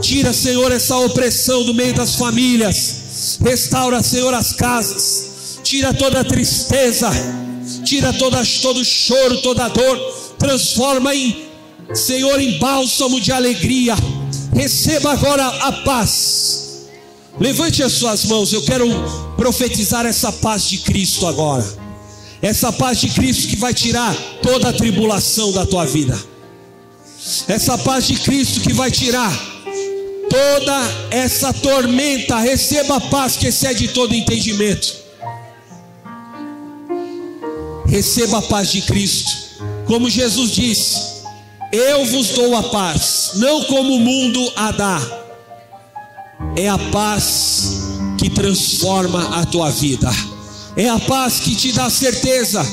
[0.00, 3.38] Tira, Senhor, essa opressão do meio das famílias.
[3.42, 5.60] Restaura, Senhor, as casas.
[5.62, 7.10] Tira toda a tristeza.
[7.84, 9.98] Tira toda, todo choro, toda dor.
[10.38, 11.46] Transforma em,
[11.94, 13.94] Senhor, em bálsamo de alegria.
[14.54, 16.86] Receba agora a paz.
[17.38, 18.52] Levante as suas mãos.
[18.52, 18.86] Eu quero
[19.36, 21.85] profetizar essa paz de Cristo agora.
[22.46, 26.16] Essa paz de Cristo que vai tirar toda a tribulação da tua vida.
[27.48, 29.32] Essa paz de Cristo que vai tirar
[30.30, 34.94] toda essa tormenta, receba a paz que excede todo entendimento.
[37.88, 39.32] Receba a paz de Cristo,
[39.84, 41.24] como Jesus disse:
[41.72, 45.02] Eu vos dou a paz, não como o mundo a dá.
[46.54, 50.08] É a paz que transforma a tua vida,
[50.76, 52.64] é a paz que te dá certeza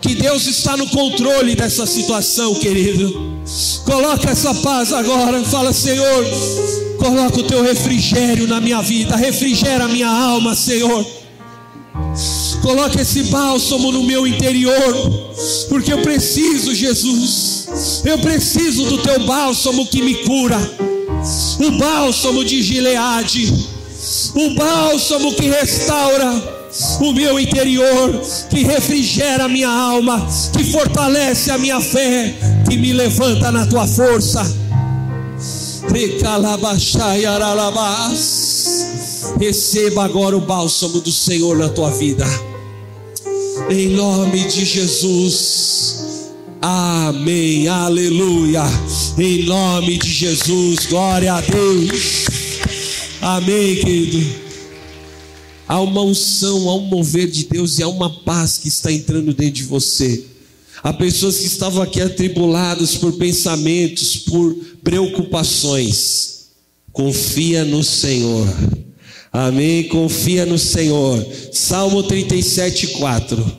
[0.00, 3.40] que Deus está no controle dessa situação, querido.
[3.84, 5.42] Coloca essa paz agora.
[5.44, 6.26] Fala, Senhor,
[6.98, 9.16] coloca o teu refrigério na minha vida.
[9.16, 11.06] Refrigera a minha alma, Senhor.
[12.62, 14.94] Coloca esse bálsamo no meu interior,
[15.68, 18.02] porque eu preciso, Jesus.
[18.04, 20.58] Eu preciso do teu bálsamo que me cura.
[21.58, 23.52] O bálsamo de Gileade.
[24.34, 26.59] O bálsamo que restaura
[27.00, 32.34] o meu interior, que refrigera a minha alma, que fortalece a minha fé,
[32.68, 34.42] que me levanta na tua força.
[39.38, 42.26] Receba agora o bálsamo do Senhor na tua vida,
[43.68, 46.30] em nome de Jesus.
[46.62, 48.62] Amém, aleluia.
[49.18, 52.26] Em nome de Jesus, glória a Deus.
[53.22, 54.49] Amém, querido.
[55.70, 59.32] Há uma unção, há um mover de Deus e há uma paz que está entrando
[59.32, 60.24] dentro de você.
[60.82, 64.52] Há pessoas que estavam aqui atribuladas por pensamentos, por
[64.82, 66.48] preocupações.
[66.90, 68.48] Confia no Senhor.
[69.32, 69.84] Amém.
[69.84, 71.24] Confia no Senhor.
[71.52, 73.58] Salmo 37, 4.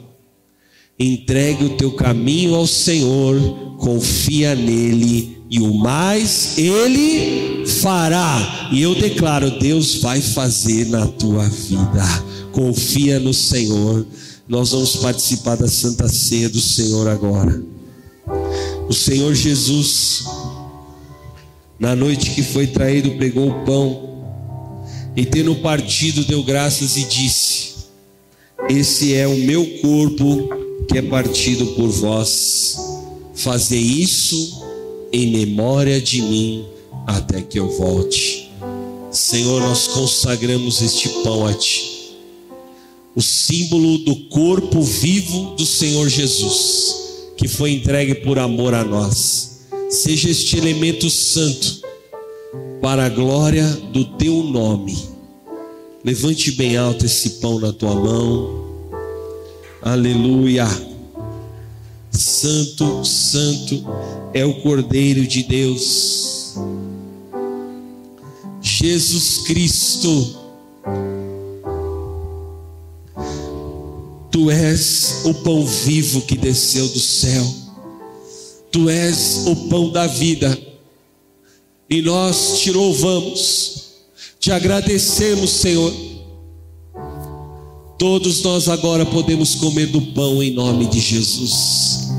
[0.99, 8.69] Entregue o teu caminho ao Senhor, confia nele e o mais ele fará.
[8.71, 12.23] E eu declaro: Deus vai fazer na tua vida.
[12.53, 14.07] Confia no Senhor.
[14.47, 17.61] Nós vamos participar da Santa Ceia do Senhor agora.
[18.87, 20.23] O Senhor Jesus,
[21.77, 24.09] na noite que foi traído, pegou o pão
[25.17, 27.73] e, tendo partido, deu graças e disse:
[28.69, 30.47] Esse é o meu corpo
[30.87, 32.77] que é partido por vós.
[33.33, 34.60] Fazer isso
[35.11, 36.65] em memória de mim
[37.05, 38.51] até que eu volte.
[39.11, 42.15] Senhor, nós consagramos este pão a Ti,
[43.15, 46.95] o símbolo do corpo vivo do Senhor Jesus,
[47.35, 49.59] que foi entregue por amor a nós.
[49.89, 51.81] Seja este elemento santo
[52.81, 54.97] para a glória do Teu nome.
[56.03, 58.61] Levante bem alto esse pão na tua mão.
[59.81, 60.90] Aleluia.
[62.11, 63.83] Santo, Santo
[64.33, 66.55] é o Cordeiro de Deus,
[68.61, 70.39] Jesus Cristo.
[74.29, 77.45] Tu és o pão vivo que desceu do céu,
[78.71, 80.57] Tu és o pão da vida,
[81.89, 83.83] e nós te louvamos,
[84.39, 86.10] te agradecemos, Senhor.
[88.01, 92.09] Todos nós agora podemos comer do pão em nome de Jesus.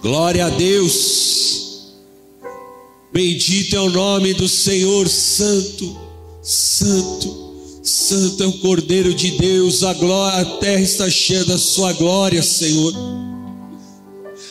[0.00, 1.92] Glória a Deus.
[3.12, 5.94] Bendito é o nome do Senhor, santo,
[6.42, 7.45] santo,
[7.86, 12.42] Santo é o Cordeiro de Deus, a, glória, a terra está cheia da Sua glória,
[12.42, 12.92] Senhor.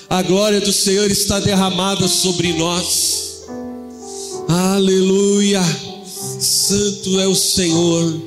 [0.10, 3.44] A glória do Senhor está derramada sobre nós.
[4.48, 5.62] Aleluia.
[6.40, 8.22] Santo é o Senhor.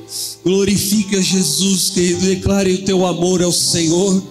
[0.45, 2.27] Glorifique a Jesus, querido.
[2.27, 4.21] Declare o teu amor ao Senhor.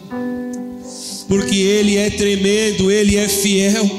[1.26, 3.90] Porque Ele é tremendo, Ele é fiel.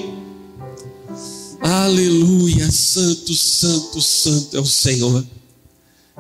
[1.60, 2.72] Aleluia.
[2.72, 5.26] Santo, santo, santo é o Senhor.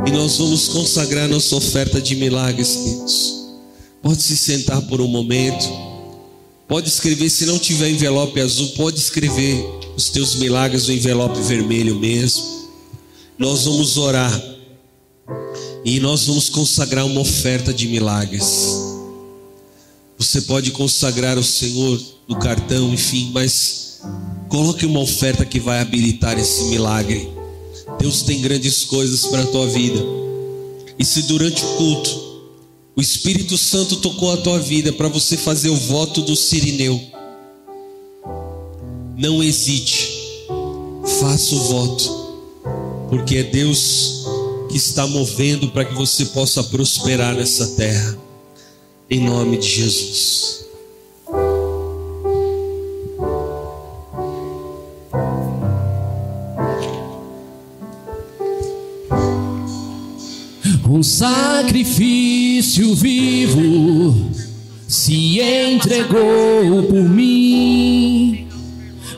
[0.06, 3.40] E nós vamos consagrar nossa oferta de milagres, queridos.
[4.02, 5.68] Pode se sentar por um momento.
[6.68, 9.62] Pode escrever, se não tiver envelope azul, pode escrever
[9.98, 12.44] os teus milagres no envelope vermelho mesmo.
[13.38, 14.42] Nós vamos orar.
[15.84, 18.78] E nós vamos consagrar uma oferta de milagres.
[20.18, 24.02] Você pode consagrar ao Senhor no cartão, enfim, mas
[24.48, 27.39] coloque uma oferta que vai habilitar esse milagre.
[28.00, 30.00] Deus tem grandes coisas para a tua vida.
[30.98, 32.30] E se durante o culto
[32.96, 37.00] o Espírito Santo tocou a tua vida para você fazer o voto do Sirineu,
[39.16, 40.46] não hesite,
[41.20, 42.40] faça o voto,
[43.10, 44.26] porque é Deus
[44.70, 48.18] que está movendo para que você possa prosperar nessa terra,
[49.10, 50.66] em nome de Jesus.
[61.00, 64.14] Um sacrifício vivo
[64.86, 68.46] se entregou por mim.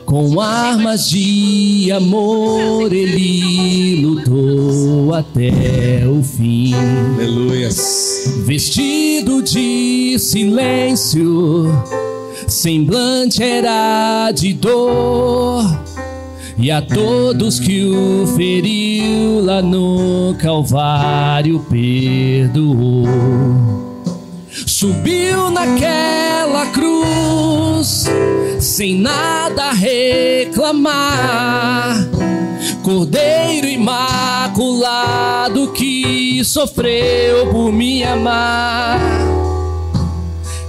[0.06, 6.72] Com armas de amor ele lutou até o fim.
[7.16, 7.70] Aleluia.
[8.46, 11.66] Vestido de silêncio,
[12.48, 15.91] semblante era de dor.
[16.62, 23.08] E a todos que o feriu lá no Calvário perdoou.
[24.68, 28.06] Subiu naquela cruz,
[28.60, 30.92] sem nada reclamar.
[32.84, 34.12] Cordeiro imaculado
[35.72, 39.00] que sofreu por me amar.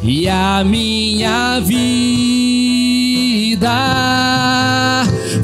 [0.02, 2.72] E a minha vida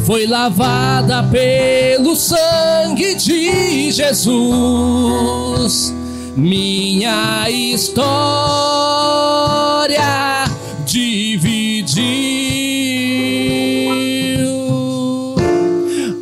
[0.09, 5.95] foi lavada pelo sangue de Jesus.
[6.35, 8.09] Minha história
[10.87, 12.01] dividiu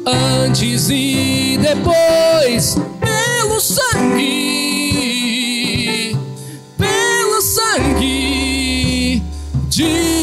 [0.05, 4.27] antes e depois pelo sangue,
[6.77, 9.23] pelo sangue
[9.69, 10.16] de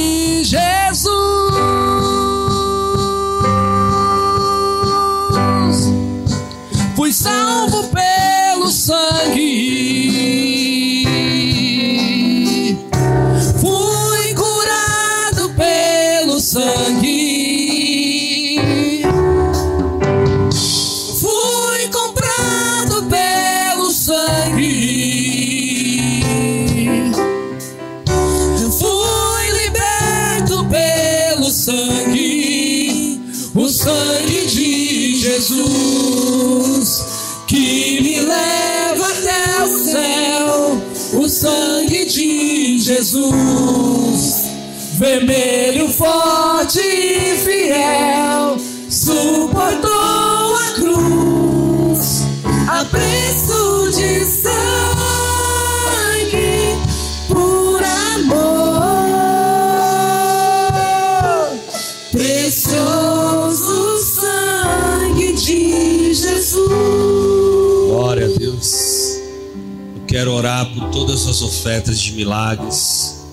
[70.65, 73.23] por todas as ofertas de milagres.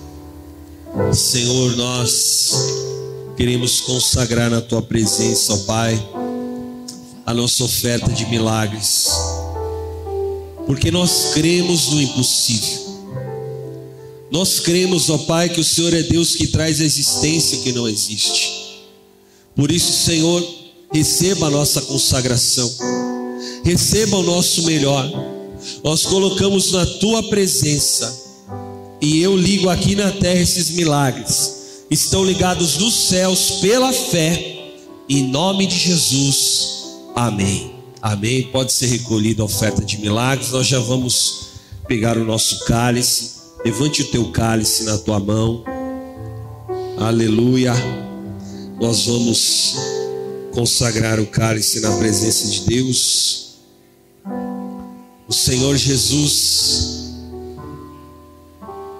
[1.12, 2.54] Senhor, nós
[3.36, 6.08] queremos consagrar na tua presença, ó Pai,
[7.24, 9.08] a nossa oferta de milagres.
[10.66, 12.90] Porque nós cremos no impossível.
[14.30, 17.88] Nós cremos, ó Pai, que o Senhor é Deus que traz a existência que não
[17.88, 18.60] existe.
[19.56, 20.46] Por isso, Senhor,
[20.92, 22.70] receba a nossa consagração,
[23.64, 25.10] receba o nosso melhor.
[25.82, 28.20] Nós colocamos na tua presença,
[29.00, 34.58] e eu ligo aqui na terra esses milagres, estão ligados nos céus pela fé,
[35.08, 36.84] em nome de Jesus.
[37.16, 37.74] Amém.
[38.00, 38.44] Amém.
[38.44, 40.52] Pode ser recolhida a oferta de milagres.
[40.52, 41.50] Nós já vamos
[41.86, 43.32] pegar o nosso cálice.
[43.64, 45.64] Levante o teu cálice na tua mão.
[46.96, 47.74] Aleluia.
[48.80, 49.74] Nós vamos
[50.52, 53.49] consagrar o cálice na presença de Deus.
[55.30, 57.12] O Senhor Jesus,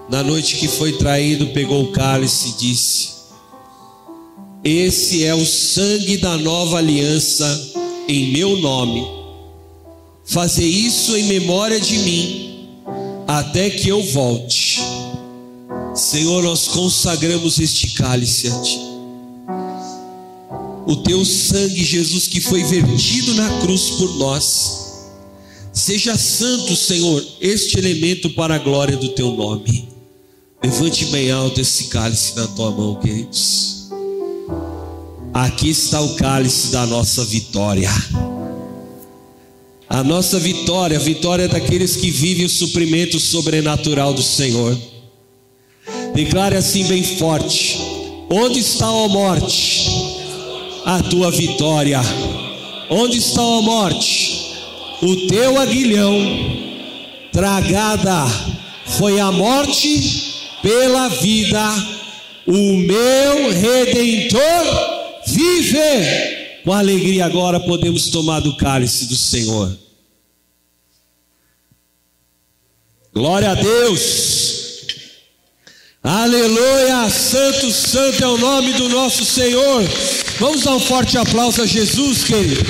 [0.09, 3.09] na noite que foi traído, pegou o cálice e disse:
[4.63, 7.73] Esse é o sangue da nova aliança
[8.07, 9.05] em meu nome.
[10.25, 12.69] Fazer isso em memória de mim,
[13.27, 14.81] até que eu volte.
[15.97, 18.79] Senhor, nós consagramos este cálice a Ti.
[20.87, 24.80] O Teu sangue, Jesus, que foi vertido na cruz por nós.
[25.73, 29.89] Seja santo, Senhor, este elemento para a glória do Teu nome.
[30.63, 33.89] Levante bem alto esse cálice na Tua mão, queridos.
[35.33, 37.91] Aqui está o cálice da nossa vitória.
[39.89, 44.77] A nossa vitória, a vitória daqueles que vivem o suprimento sobrenatural do Senhor.
[46.15, 47.79] Declare assim bem forte:
[48.29, 49.89] Onde está a morte?
[50.85, 52.01] A tua vitória.
[52.91, 54.40] Onde está a morte?
[55.03, 56.15] O teu aguilhão.
[57.33, 58.27] Tragada
[58.87, 61.63] foi a morte pela vida.
[62.47, 66.41] O meu redentor vive.
[66.65, 69.77] Com alegria agora podemos tomar do cálice do Senhor.
[73.15, 74.61] Glória a Deus.
[76.03, 79.83] Aleluia, santo, santo é o nome do nosso Senhor.
[80.39, 82.65] Vamos dar um forte aplauso a Jesus, querido.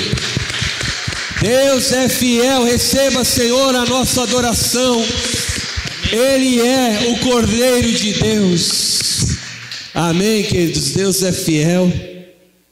[1.40, 5.02] Deus é fiel, receba, Senhor, a nossa adoração.
[6.12, 9.38] Ele é o Cordeiro de Deus.
[9.94, 10.90] Amém, queridos.
[10.90, 11.90] Deus é fiel.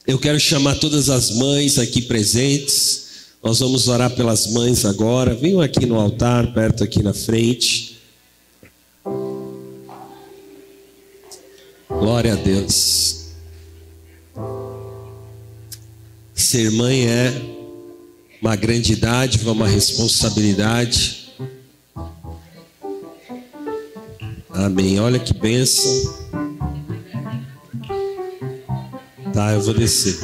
[0.05, 3.07] Eu quero chamar todas as mães aqui presentes.
[3.41, 5.33] Nós vamos orar pelas mães agora.
[5.33, 7.97] Venham aqui no altar, perto aqui na frente.
[11.89, 13.29] Glória a Deus.
[16.35, 17.58] Ser mãe é
[18.41, 21.29] uma grande dádiva, uma responsabilidade.
[24.49, 24.99] Amém.
[24.99, 25.91] Olha que bênção.
[29.33, 30.17] Tá, eu vou descer.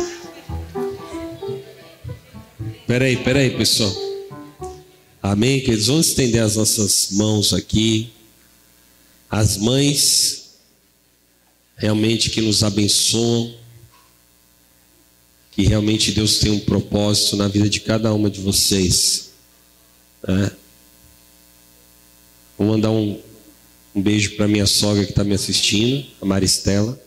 [2.88, 3.94] Peraí, peraí, pessoal.
[5.22, 5.88] Amém, queridos.
[5.88, 8.12] Vamos estender as nossas mãos aqui.
[9.30, 10.46] As mães
[11.76, 13.54] realmente que nos abençoam,
[15.56, 19.30] que realmente Deus tem um propósito na vida de cada uma de vocês.
[20.28, 20.52] Né?
[22.58, 23.18] Vou mandar um,
[23.96, 27.02] um beijo para minha sogra que está me assistindo, a Maristela.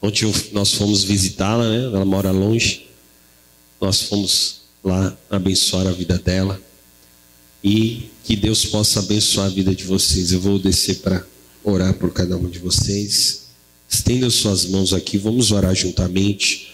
[0.00, 1.84] Ontem nós fomos visitá-la, né?
[1.84, 2.88] ela mora longe.
[3.80, 6.60] Nós fomos lá abençoar a vida dela.
[7.62, 10.32] E que Deus possa abençoar a vida de vocês.
[10.32, 11.24] Eu vou descer para
[11.62, 13.42] orar por cada um de vocês.
[13.88, 16.71] Estenda suas mãos aqui, vamos orar juntamente.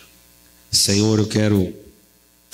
[0.70, 1.72] Senhor, eu quero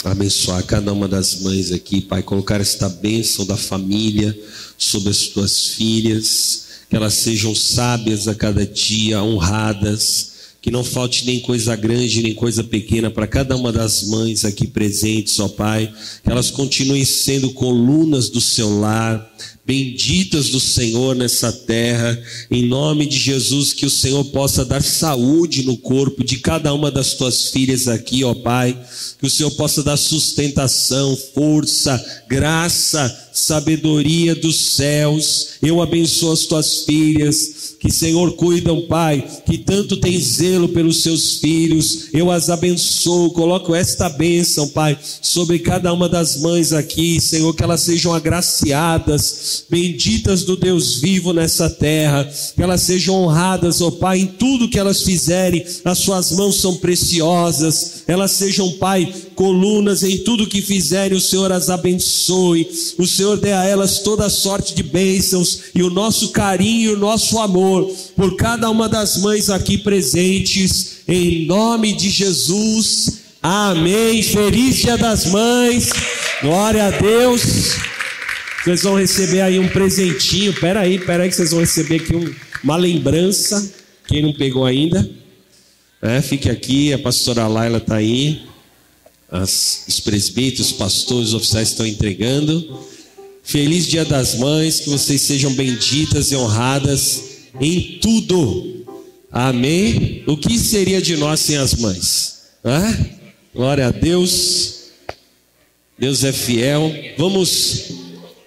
[0.05, 4.39] abençoar cada uma das mães aqui, Pai, colocar esta bênção da família
[4.79, 11.27] sobre as tuas filhas, que elas sejam sábias a cada dia, honradas, que não falte
[11.27, 15.93] nem coisa grande nem coisa pequena para cada uma das mães aqui presentes, ó Pai,
[16.23, 19.31] que elas continuem sendo colunas do seu lar,
[19.67, 22.21] benditas do Senhor nessa terra,
[22.51, 26.91] em nome de Jesus, que o Senhor possa dar saúde no corpo de cada uma
[26.91, 28.79] das tuas filhas aqui, ó Pai,
[29.19, 35.55] que o Senhor possa dar sustentação, força, graça, sabedoria dos céus.
[35.63, 41.39] Eu abençoo as tuas filhas, que Senhor cuidam, Pai, que tanto tem zelo pelos seus
[41.39, 42.09] filhos.
[42.13, 47.63] Eu as abençoo, coloco esta bênção, Pai, sobre cada uma das mães aqui, Senhor, que
[47.63, 54.21] elas sejam agraciadas benditas do Deus vivo nessa terra, que elas sejam honradas, ó Pai,
[54.21, 60.19] em tudo que elas fizerem, as suas mãos são preciosas, elas sejam, Pai, colunas em
[60.19, 62.69] tudo que fizerem, o Senhor as abençoe,
[62.99, 67.39] o Senhor dê a elas toda sorte de bênçãos e o nosso carinho o nosso
[67.39, 73.25] amor por cada uma das mães aqui presentes, em nome de Jesus.
[73.43, 74.23] Amém.
[74.23, 75.91] Feliz Dia das Mães.
[76.41, 77.94] Glória a Deus.
[78.65, 80.55] Vocês vão receber aí um presentinho.
[80.55, 83.75] Pera aí, pera aí que vocês vão receber aqui um, uma lembrança.
[84.09, 85.07] Quem não pegou ainda,
[86.01, 86.91] é, fique aqui.
[86.91, 88.41] A pastora Laila está aí.
[89.31, 92.81] As, os presbíteros, os pastores, os oficiais estão entregando.
[93.43, 97.23] Feliz Dia das Mães, que vocês sejam benditas e honradas
[97.61, 98.87] em tudo.
[99.31, 100.25] Amém?
[100.27, 102.45] O que seria de nós sem as mães?
[102.65, 103.11] É?
[103.55, 104.85] Glória a Deus.
[105.99, 106.91] Deus é fiel.
[107.19, 108.04] Vamos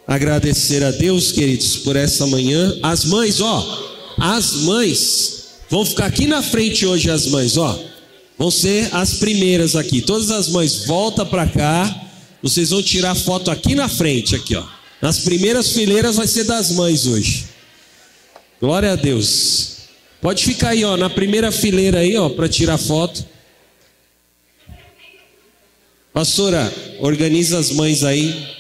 [0.08, 2.80] agradecer a Deus, queridos, por essa manhã.
[2.82, 7.78] As mães, ó, as mães vão ficar aqui na frente hoje as mães, ó.
[8.38, 10.00] Vão ser as primeiras aqui.
[10.00, 12.04] Todas as mães volta para cá.
[12.42, 14.64] Vocês vão tirar foto aqui na frente, aqui, ó.
[15.02, 17.46] Nas primeiras fileiras vai ser das mães hoje.
[18.62, 19.78] Glória a Deus.
[20.22, 23.26] Pode ficar aí, ó, na primeira fileira aí, ó, para tirar foto.
[26.14, 28.58] Pastora, organiza as mães aí.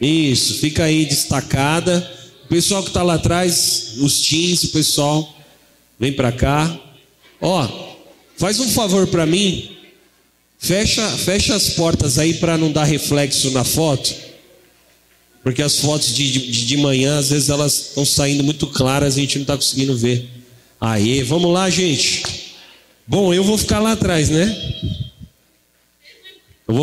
[0.00, 2.10] Isso, fica aí destacada.
[2.44, 5.34] O pessoal que está lá atrás, os teens, o pessoal,
[5.98, 6.78] vem para cá.
[7.40, 7.68] Ó,
[8.36, 9.76] faz um favor para mim.
[10.58, 14.14] Fecha, fecha as portas aí para não dar reflexo na foto.
[15.42, 19.20] Porque as fotos de, de, de manhã, às vezes elas estão saindo muito claras a
[19.20, 20.28] gente não está conseguindo ver.
[20.80, 22.22] Aí, vamos lá, gente.
[23.06, 25.05] Bom, eu vou ficar lá atrás, né?